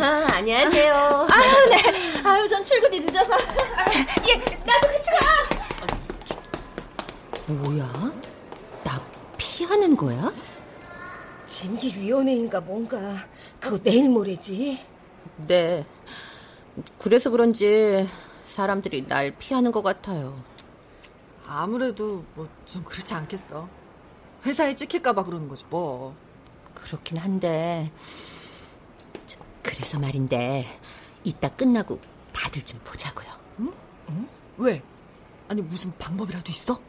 아, 0.00 0.26
안녕하세요. 0.36 1.26
아유, 1.30 1.68
네. 1.68 1.76
아유, 2.24 2.48
전 2.48 2.62
출근이 2.64 3.00
늦어서. 3.00 3.34
예, 4.28 4.36
나도 4.36 4.88
같이 4.88 5.10
가. 5.10 5.18
뭐야? 7.52 8.12
나 8.84 9.00
피하는 9.36 9.96
거야? 9.96 10.32
징계위원회인가 11.46 12.60
뭔가. 12.60 13.26
그거 13.60 13.78
내일 13.78 14.08
모레지. 14.08 14.80
네. 15.46 15.84
그래서 16.98 17.28
그런지 17.30 18.08
사람들이 18.46 19.06
날 19.06 19.32
피하는 19.38 19.70
것 19.72 19.82
같아요. 19.82 20.42
아무래도 21.46 22.24
뭐 22.34 22.48
좀 22.66 22.82
그렇지 22.84 23.12
않겠어. 23.12 23.68
회사에 24.44 24.74
찍힐까봐 24.74 25.24
그러는 25.24 25.48
거지 25.48 25.64
뭐. 25.70 26.14
그렇긴 26.74 27.18
한데. 27.18 27.90
그래서 29.62 29.98
말인데 29.98 30.66
이따 31.24 31.48
끝나고 31.48 32.00
다들 32.32 32.64
좀 32.64 32.80
보자고요. 32.84 33.28
응? 33.60 33.72
응? 34.08 34.28
왜? 34.56 34.82
아니 35.48 35.62
무슨 35.62 35.92
방법이라도 35.98 36.50
있어? 36.50 36.80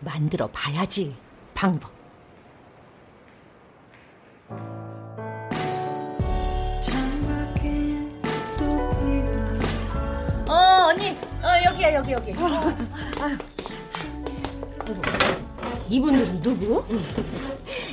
만들어 0.00 0.48
봐야지, 0.48 1.16
방법. 1.54 1.92
어, 10.48 10.54
언니. 10.88 11.10
어, 11.10 11.64
여기야, 11.66 11.94
여기, 11.94 12.12
여기. 12.12 12.32
어. 12.32 12.60
이분들은 15.88 16.42
누구? 16.42 16.84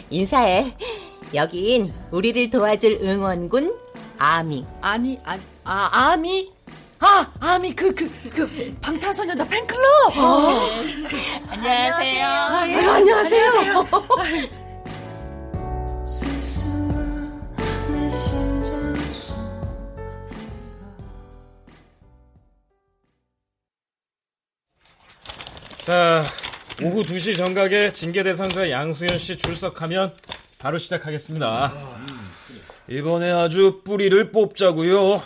인사해. 0.09 0.75
여긴 1.33 1.91
우리를 2.11 2.49
도와줄 2.49 2.99
응원군 3.01 3.75
아미. 4.17 4.65
아니, 4.81 5.19
아니, 5.23 5.41
아, 5.63 5.89
아미? 5.91 6.51
아, 6.99 7.27
아미, 7.39 7.73
그, 7.75 7.93
그, 7.93 8.09
그, 8.29 8.77
방탄소년단 8.81 9.47
팬클럽! 9.47 10.17
어. 10.17 10.69
안녕하세요. 11.49 12.27
아, 12.27 12.67
예. 12.67 12.73
안녕하세요. 12.75 13.49
안녕하세요. 13.49 13.87
자, 25.85 26.23
오후 26.83 27.01
2시 27.03 27.37
정각에 27.37 27.91
징계 27.91 28.23
대상자 28.23 28.69
양수현 28.69 29.17
씨 29.17 29.37
출석하면 29.37 30.13
바로 30.57 30.77
시작하겠습니다. 30.77 31.73
이번에 32.89 33.31
아주 33.31 33.81
뿌리를 33.83 34.31
뽑자고요. 34.31 35.21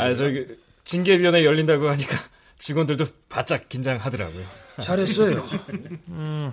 아, 0.00 0.12
저기 0.14 0.46
징계위원회 0.84 1.44
열린다고 1.44 1.88
하니까 1.90 2.16
직원들도 2.58 3.06
바짝 3.28 3.68
긴장하더라고요. 3.68 4.44
잘했어요. 4.80 5.46
음, 6.08 6.52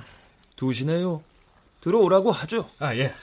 두시네요. 0.55 1.24
들어오라고 1.82 2.32
하죠. 2.32 2.70
아, 2.80 2.95
예. 2.95 3.14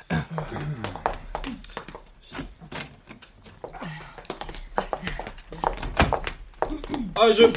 아, 7.17 7.33
저 7.33 7.51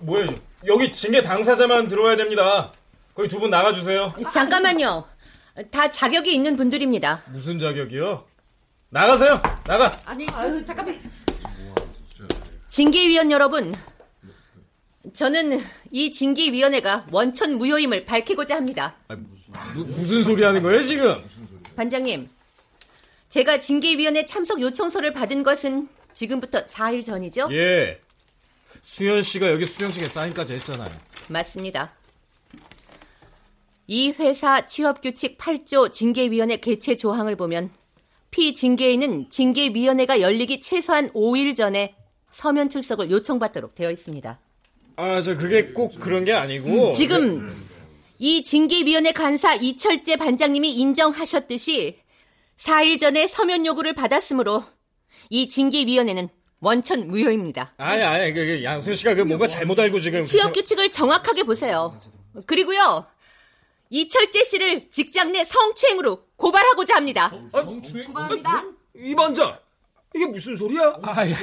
뭐야, 0.00 0.26
저, 0.26 0.34
여기 0.68 0.92
징계 0.92 1.22
당사자만 1.22 1.88
들어와야 1.88 2.16
됩니다. 2.16 2.72
거기 3.14 3.28
두 3.28 3.40
분 3.40 3.50
나가주세요. 3.50 4.14
잠깐만요. 4.32 5.04
다 5.70 5.90
자격이 5.90 6.32
있는 6.32 6.56
분들입니다. 6.56 7.22
무슨 7.32 7.58
자격이요? 7.58 8.24
나가세요. 8.90 9.42
나가. 9.66 9.90
아니, 10.06 10.26
저, 10.26 10.62
잠깐만. 10.64 11.00
징계위원 12.68 13.30
여러분, 13.30 13.74
저는 15.12 15.60
이 15.90 16.12
징계위원회가 16.12 17.06
원천 17.10 17.56
무효임을 17.58 18.04
밝히고자 18.04 18.54
합니다. 18.56 18.94
무, 19.74 19.84
무슨 19.84 20.22
소리 20.22 20.42
하는 20.44 20.62
거예요, 20.62 20.80
지금? 20.82 21.24
반장님, 21.76 22.28
제가 23.30 23.58
징계위원회 23.60 24.24
참석 24.26 24.60
요청서를 24.60 25.12
받은 25.12 25.42
것은 25.42 25.88
지금부터 26.14 26.64
4일 26.66 27.04
전이죠? 27.04 27.48
예. 27.52 28.00
수현 28.82 29.22
씨가 29.22 29.50
여기 29.50 29.66
수령식에 29.66 30.08
사인까지 30.08 30.54
했잖아요. 30.54 30.90
맞습니다. 31.28 31.92
이 33.86 34.10
회사 34.18 34.66
취업규칙 34.66 35.38
8조 35.38 35.92
징계위원회 35.92 36.58
개최 36.58 36.96
조항을 36.96 37.36
보면 37.36 37.70
피징계인은 38.30 39.30
징계위원회가 39.30 40.20
열리기 40.20 40.60
최소한 40.60 41.10
5일 41.12 41.56
전에 41.56 41.96
서면 42.30 42.68
출석을 42.68 43.10
요청받도록 43.10 43.74
되어 43.74 43.90
있습니다. 43.90 44.38
아, 44.96 45.20
저 45.22 45.36
그게 45.36 45.72
꼭 45.72 45.98
그런 45.98 46.24
게 46.24 46.32
아니고 46.32 46.92
지금 46.92 47.50
이 48.18 48.42
징계위원회 48.42 49.12
간사 49.12 49.54
이철재 49.54 50.16
반장님이 50.16 50.72
인정하셨듯이 50.72 51.98
4일 52.58 53.00
전에 53.00 53.26
서면 53.28 53.64
요구를 53.64 53.94
받았으므로 53.94 54.64
이 55.30 55.48
징계위원회는 55.48 56.28
원천 56.60 57.06
무효입니다. 57.08 57.74
아니, 57.76 58.02
아니, 58.02 58.32
그, 58.32 58.44
그 58.44 58.64
양수현 58.64 58.94
씨가 58.94 59.14
그 59.14 59.22
뭔가 59.22 59.46
잘못 59.46 59.78
알고 59.78 60.00
지금 60.00 60.24
취업 60.24 60.52
규칙을 60.52 60.90
정확하게 60.90 61.44
보세요. 61.44 61.96
그리고요. 62.46 63.06
이철재 63.90 64.44
씨를 64.44 64.88
직장 64.90 65.32
내 65.32 65.44
성추행으로 65.44 66.24
고발하고자 66.36 66.96
합니다. 66.96 67.30
고발합니다. 67.52 68.64
이 68.96 69.14
반장, 69.14 69.56
이게 70.14 70.26
무슨 70.26 70.56
소리야? 70.56 70.94
아, 71.02 71.26
예. 71.26 71.34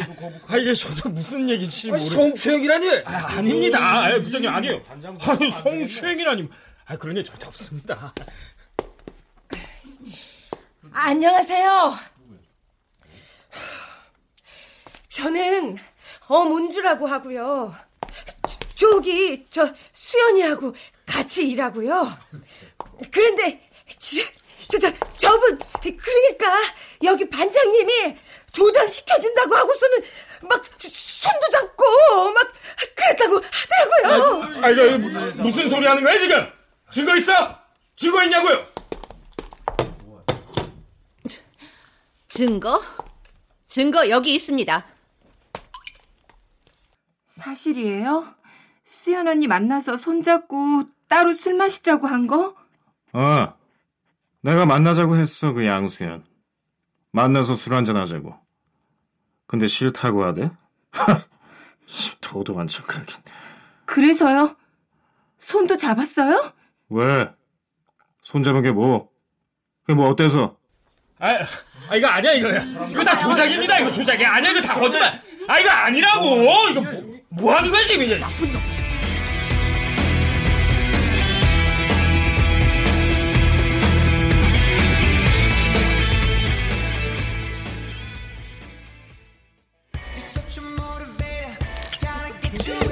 아, 0.47 0.57
이게 0.57 0.74
저도 0.74 1.09
무슨 1.09 1.49
얘기인지 1.49 1.91
아니, 1.91 2.03
모르. 2.03 2.09
성추행이라니? 2.13 2.89
아, 3.05 3.38
아닙니다. 3.38 4.05
아, 4.05 4.20
부장님 4.22 4.49
아니에요. 4.49 4.82
아니, 5.22 5.51
성추행이라니. 5.51 6.49
아, 6.86 6.97
그런 6.97 7.16
일 7.18 7.24
절대 7.24 7.47
없습니다. 7.47 8.13
안녕하세요. 10.91 11.95
저는 15.16 15.78
어문주라고 16.28 17.07
하고요. 17.07 17.74
저기 18.76 19.45
저 19.49 19.66
수연이하고 19.93 20.76
같이 21.05 21.47
일하고요. 21.47 22.11
그런데 23.11 23.61
저, 23.97 24.20
저, 24.70 24.78
저, 24.78 24.91
저분 25.13 25.57
그러니까 25.82 26.74
여기 27.03 27.30
반장님이 27.30 28.18
조장 28.51 28.89
시켜준다고 28.89 29.55
하고서는 29.55 30.03
막 30.49 30.61
손도 30.80 31.49
잡고 31.49 32.32
막 32.32 32.53
그랬다고 32.93 33.41
하더라고요. 33.51 34.66
아, 34.66 34.70
이거 34.70 34.97
무슨 35.41 35.70
소리 35.70 35.88
하는 35.88 36.03
거야 36.03 36.18
지금? 36.18 36.45
증거 36.91 37.16
있어? 37.16 37.57
증거 37.95 38.22
있냐고요? 38.26 38.66
증거? 42.28 42.84
증거 43.66 44.09
여기 44.09 44.36
있습니다. 44.36 44.94
사실이에요? 47.45 48.25
수연 48.85 49.27
언니 49.27 49.45
만나서 49.45 49.97
손잡고 49.97 50.85
따로 51.07 51.33
술 51.33 51.53
마시자고 51.53 52.07
한 52.07 52.25
거? 52.25 52.55
어, 53.13 53.53
내가 54.41 54.65
만나자고 54.65 55.17
했어, 55.17 55.53
그 55.53 55.65
양수연. 55.65 56.25
만나서 57.11 57.53
술 57.53 57.75
한잔 57.75 57.97
하자고. 57.97 58.35
근데 59.45 59.67
싫다고 59.67 60.23
하대? 60.23 60.49
도도한 62.21 62.67
척하긴. 62.67 63.15
그래서요? 63.85 64.55
손도 65.39 65.77
잡았어요? 65.77 66.51
왜? 66.89 67.29
손 68.23 68.41
잡은 68.41 68.63
게 68.63 68.71
뭐? 68.71 69.09
그게 69.83 69.93
뭐 69.93 70.09
어때서? 70.09 70.57
아, 71.19 71.27
아 71.89 71.95
이거 71.95 72.07
아니야 72.07 72.33
이거야. 72.33 72.63
이거 72.89 73.03
다 73.03 73.15
조작입니다. 73.15 73.79
이거 73.79 73.91
조작이 73.91 74.25
아니야. 74.25 74.49
이거 74.51 74.61
다 74.61 74.79
거짓말. 74.79 75.21
아 75.47 75.59
이거 75.59 75.69
아니라고. 75.69 76.25
이거 76.71 76.81
뭐, 76.81 77.14
뭐 77.38 77.53
하는 77.53 77.69
거야 77.71 77.83
지금 77.83 78.03
이게? 78.03 78.17
나쁜 78.17 78.51
놈. 78.51 78.61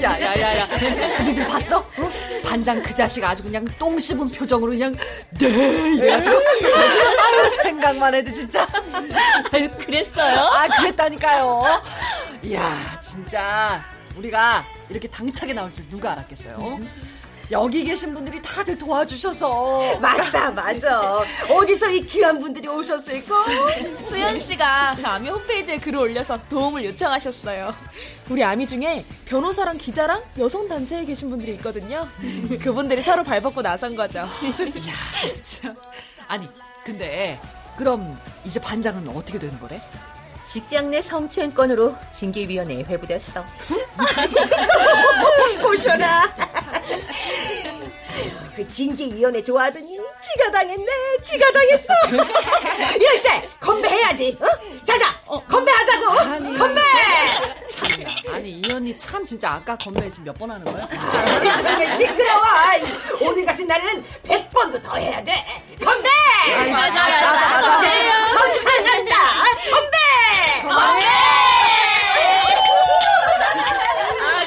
야, 0.04 0.20
야, 0.20 0.38
야, 0.38 0.58
야. 0.58 0.68
니들 1.24 1.48
봤어? 1.48 1.78
어? 1.78 2.12
반장 2.44 2.84
그 2.84 2.94
자식 2.94 3.24
아주 3.24 3.42
그냥 3.42 3.64
똥 3.80 3.98
씹은 3.98 4.28
표정으로 4.32 4.72
그냥, 4.72 4.94
네! 5.40 5.48
이래가지고. 5.48 6.36
아유, 7.24 7.50
생각만 7.64 8.14
해도 8.14 8.34
진짜. 8.34 8.68
아유, 9.54 9.70
그랬어요? 9.78 10.40
아, 10.42 10.68
그랬다니까요. 10.68 11.82
이야, 12.44 13.00
진짜. 13.02 13.82
우리가 14.18 14.66
이렇게 14.90 15.08
당차게 15.08 15.54
나올 15.54 15.74
줄 15.74 15.88
누가 15.90 16.12
알았겠어요? 16.14 16.80
여기 17.52 17.84
계신 17.84 18.14
분들이 18.14 18.42
다들 18.42 18.78
도와주셔서. 18.78 20.00
맞다, 20.00 20.50
맞아. 20.52 21.18
어디서 21.50 21.90
이 21.92 22.02
귀한 22.06 22.40
분들이 22.40 22.68
오셨을까? 22.68 23.46
수연 24.08 24.40
씨가 24.40 24.98
아미 25.04 25.30
홈페이지에 25.30 25.78
글을 25.78 26.00
올려서 26.00 26.40
도움을 26.50 26.86
요청하셨어요. 26.86 27.76
우리 28.30 28.44
아미 28.44 28.66
중에 28.66 29.04
변호사랑 29.26 29.78
기자랑 29.78 30.24
여성 30.40 30.68
단체에 30.68 31.06
계신 31.06 31.30
분들이 31.30 31.54
있거든요. 31.56 32.08
그분들이 32.62 33.02
서로 33.02 33.24
발벗고 33.24 33.62
나선 33.62 33.94
거죠. 33.96 34.20
이야, 34.50 34.94
참. 35.44 35.76
아니, 36.28 36.48
근데 36.86 37.40
그럼 37.78 38.18
이제 38.46 38.60
반장은 38.60 39.10
어떻게 39.10 39.38
되는 39.38 39.60
거래? 39.60 39.80
직장 40.46 40.92
내 40.92 41.02
성추행 41.02 41.52
건으로 41.54 41.96
징계위원회에 42.12 42.84
회부됐어. 42.84 43.44
보셔라. 45.62 46.24
그 48.56 48.68
징계위원회 48.70 49.42
좋아하더니 49.42 49.98
지가 49.98 50.52
당했네, 50.52 50.86
지가 51.24 51.46
당했어. 51.52 51.94
이럴 53.02 53.22
때 53.24 53.50
건배해야지. 53.60 54.38
어? 54.40 54.46
자자, 54.86 55.18
건배하자고. 55.48 56.06
건배. 56.58 56.82
아니 58.32 58.50
이 58.52 58.62
언니 58.72 58.96
참 58.96 59.26
진짜 59.26 59.54
아까 59.54 59.76
건배 59.78 60.10
지금 60.10 60.26
몇 60.26 60.38
번 60.38 60.52
하는 60.52 60.66
거야? 60.66 60.86
시끄러워. 61.98 62.44
오늘 63.22 63.46
같은 63.46 63.66
날은 63.66 64.04
100번도 64.28 64.82
더 64.84 64.96
해야 64.98 65.24
돼. 65.24 65.34
건배! 65.84 66.10
맞아, 66.72 66.94
맞아, 66.94 67.32
맞아. 67.32 67.82
선창한다. 68.32 69.16
건배! 69.72 69.72
건배! 69.72 69.98
아 69.98 70.03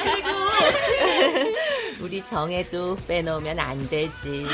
그리고 0.03 0.29
우리 2.01 2.23
정혜도 2.25 2.95
빼놓으면 3.07 3.59
안 3.59 3.89
되지. 3.89 4.45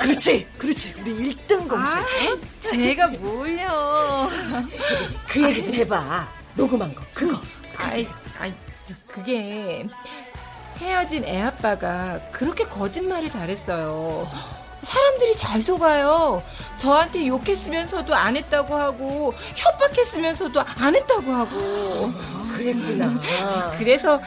그렇지, 0.00 0.46
그렇지. 0.58 0.94
우리 1.00 1.34
1등 1.34 1.68
공식. 1.68 1.96
아, 1.96 2.04
제가 2.60 3.08
뭘요? 3.08 4.28
그 5.28 5.42
얘기 5.42 5.64
좀 5.64 5.74
해봐. 5.74 6.28
녹음한 6.54 6.94
거, 6.94 7.02
그거. 7.14 7.40
아이, 7.76 8.06
아이, 8.38 8.52
저 8.86 8.94
그게 9.06 9.86
헤어진 10.78 11.24
애 11.24 11.42
아빠가 11.42 12.20
그렇게 12.32 12.64
거짓말을 12.64 13.30
잘했어요. 13.30 14.28
사람들이 14.82 15.36
잘 15.36 15.60
속아요. 15.60 16.42
저한테 16.76 17.26
욕했으면서도 17.28 18.14
안 18.14 18.36
했다고 18.36 18.74
하고 18.74 19.34
협박했으면서도 19.54 20.60
안 20.60 20.94
했다고 20.96 21.32
하고. 21.32 22.12
그랬구나. 22.52 23.72
그래서 23.78 24.20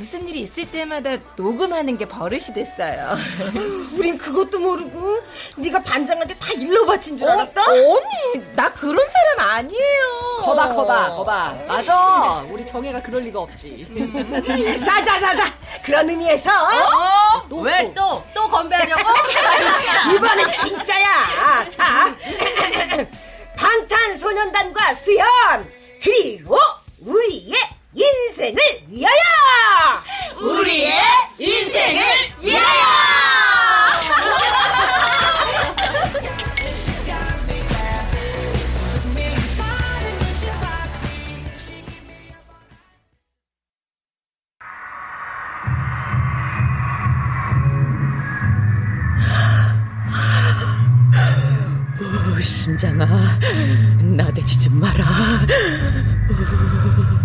무슨 0.00 0.26
일이 0.26 0.40
있을 0.40 0.64
때마다 0.70 1.10
녹음하는 1.36 1.98
게 1.98 2.06
버릇이 2.06 2.54
됐어요. 2.54 3.18
우린 3.98 4.16
그것도 4.16 4.58
모르고 4.58 5.18
네가 5.56 5.82
반장한테 5.82 6.34
다 6.38 6.50
일러 6.52 6.86
바친 6.86 7.18
줄 7.18 7.28
알았다? 7.28 7.62
언니, 7.70 8.54
나 8.56 8.72
그런 8.72 8.96
사람 9.36 9.50
아니에요. 9.56 10.38
거봐, 10.40 10.68
거봐, 10.74 11.10
거봐. 11.12 11.54
맞아. 11.68 12.42
우리 12.48 12.64
정혜가 12.64 13.02
그럴 13.02 13.22
리가 13.24 13.40
없지. 13.40 13.86
자 14.86 15.04
자 15.04 15.20
자 15.20 15.36
자. 15.36 15.52
그런 15.84 16.08
의미에서 16.08 16.50
어? 16.50 17.60
왜 17.60 17.92
또? 17.94 18.24
또 18.34 18.48
건배하려고? 18.48 19.02
이번엔 20.16 20.58
진짜야. 20.60 21.68
자, 21.68 22.16
방탄소년단과 23.54 24.94
수연 24.94 25.26
그리고 26.02 26.56
우리의 27.00 27.52
인생을 27.94 28.56
위하여. 28.88 29.20
우리의 30.40 30.92
인생을 31.38 32.02
위하여! 32.40 32.80
오, 52.00 52.40
심장아, 52.40 53.06
나대지 54.00 54.60
좀 54.60 54.80
마라. 54.80 55.04
운 56.30 57.19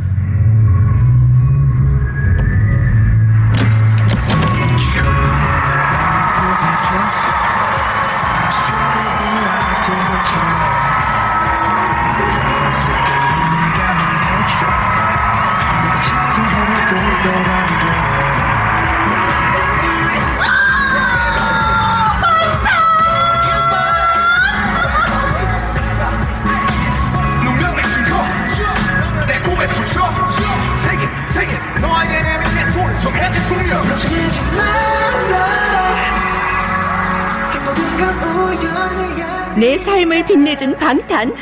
빛내준 40.25 40.77
방탄. 40.77 41.33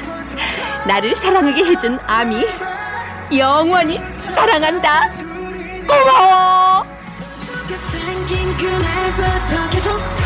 나를 0.86 1.16
사랑하게 1.16 1.64
해준 1.66 2.00
아미. 2.06 2.46
영원히 3.36 4.00
사랑한다. 4.36 5.10
고마워. 5.88 6.84
그날부터 8.58 9.70
계속 9.70 10.24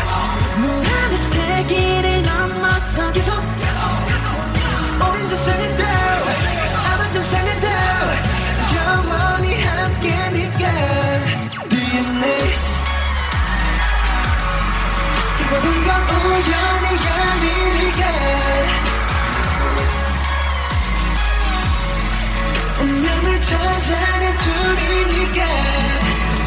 찾아낸 23.40 24.38
둘이니까 24.38 25.40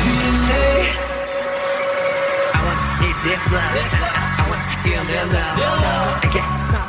DNA 0.01 0.91
I 2.53 2.59
want 2.63 2.81
it 3.05 3.17
this 3.23 3.45
love 3.51 3.75
I 4.37 4.49
want 4.49 4.63
feel 4.83 5.03
their 5.07 5.27
love 5.31 6.27
에게 6.27 6.37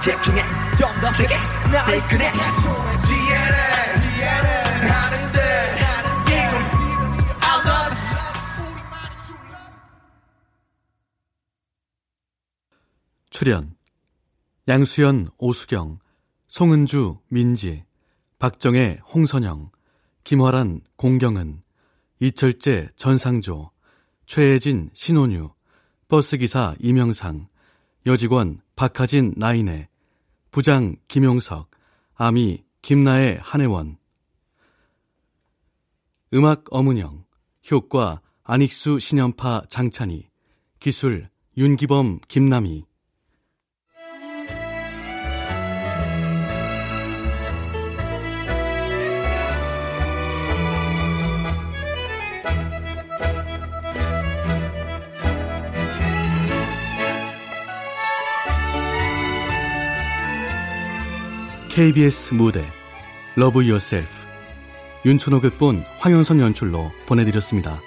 집중해 0.03 0.43
좀더 0.79 1.13
세게 1.13 1.35
날 1.71 2.09
그래 2.09 2.33
DNA 2.33 3.59
DNA 3.99 4.53
하는데 4.91 5.39
이건 6.27 6.55
I 7.41 7.57
love 7.67 7.91
this 7.91 8.03
출연 13.31 13.75
양수연, 14.69 15.29
오수경, 15.39 15.99
송은주, 16.47 17.19
민지, 17.29 17.85
박정혜, 18.39 18.99
홍선영, 19.13 19.71
김화란, 20.25 20.81
공경은, 20.97 21.63
이철재, 22.21 22.91
전상조, 22.97 23.71
최혜진, 24.27 24.91
신혼유, 24.93 25.51
버스기사 26.09 26.77
이명상, 26.79 27.49
여직원 28.07 28.61
박하진, 28.77 29.35
나인애, 29.37 29.89
부장 30.51 30.97
김용석, 31.09 31.71
아미 32.15 32.65
김나혜, 32.83 33.39
한혜원. 33.43 33.97
음악 36.35 36.65
어문영, 36.71 37.25
효과 37.71 38.21
안익수, 38.45 38.99
신연파, 38.99 39.63
장찬희, 39.69 40.29
기술 40.79 41.29
윤기범, 41.57 42.21
김남희 42.29 42.85
KBS 61.75 62.35
무대 62.35 62.63
러브 63.35 63.65
유어셀프 63.65 64.07
윤춘호 65.07 65.41
극본 65.41 65.83
황현선 66.01 66.39
연출로 66.39 66.93
보내드렸습니다. 67.07 67.81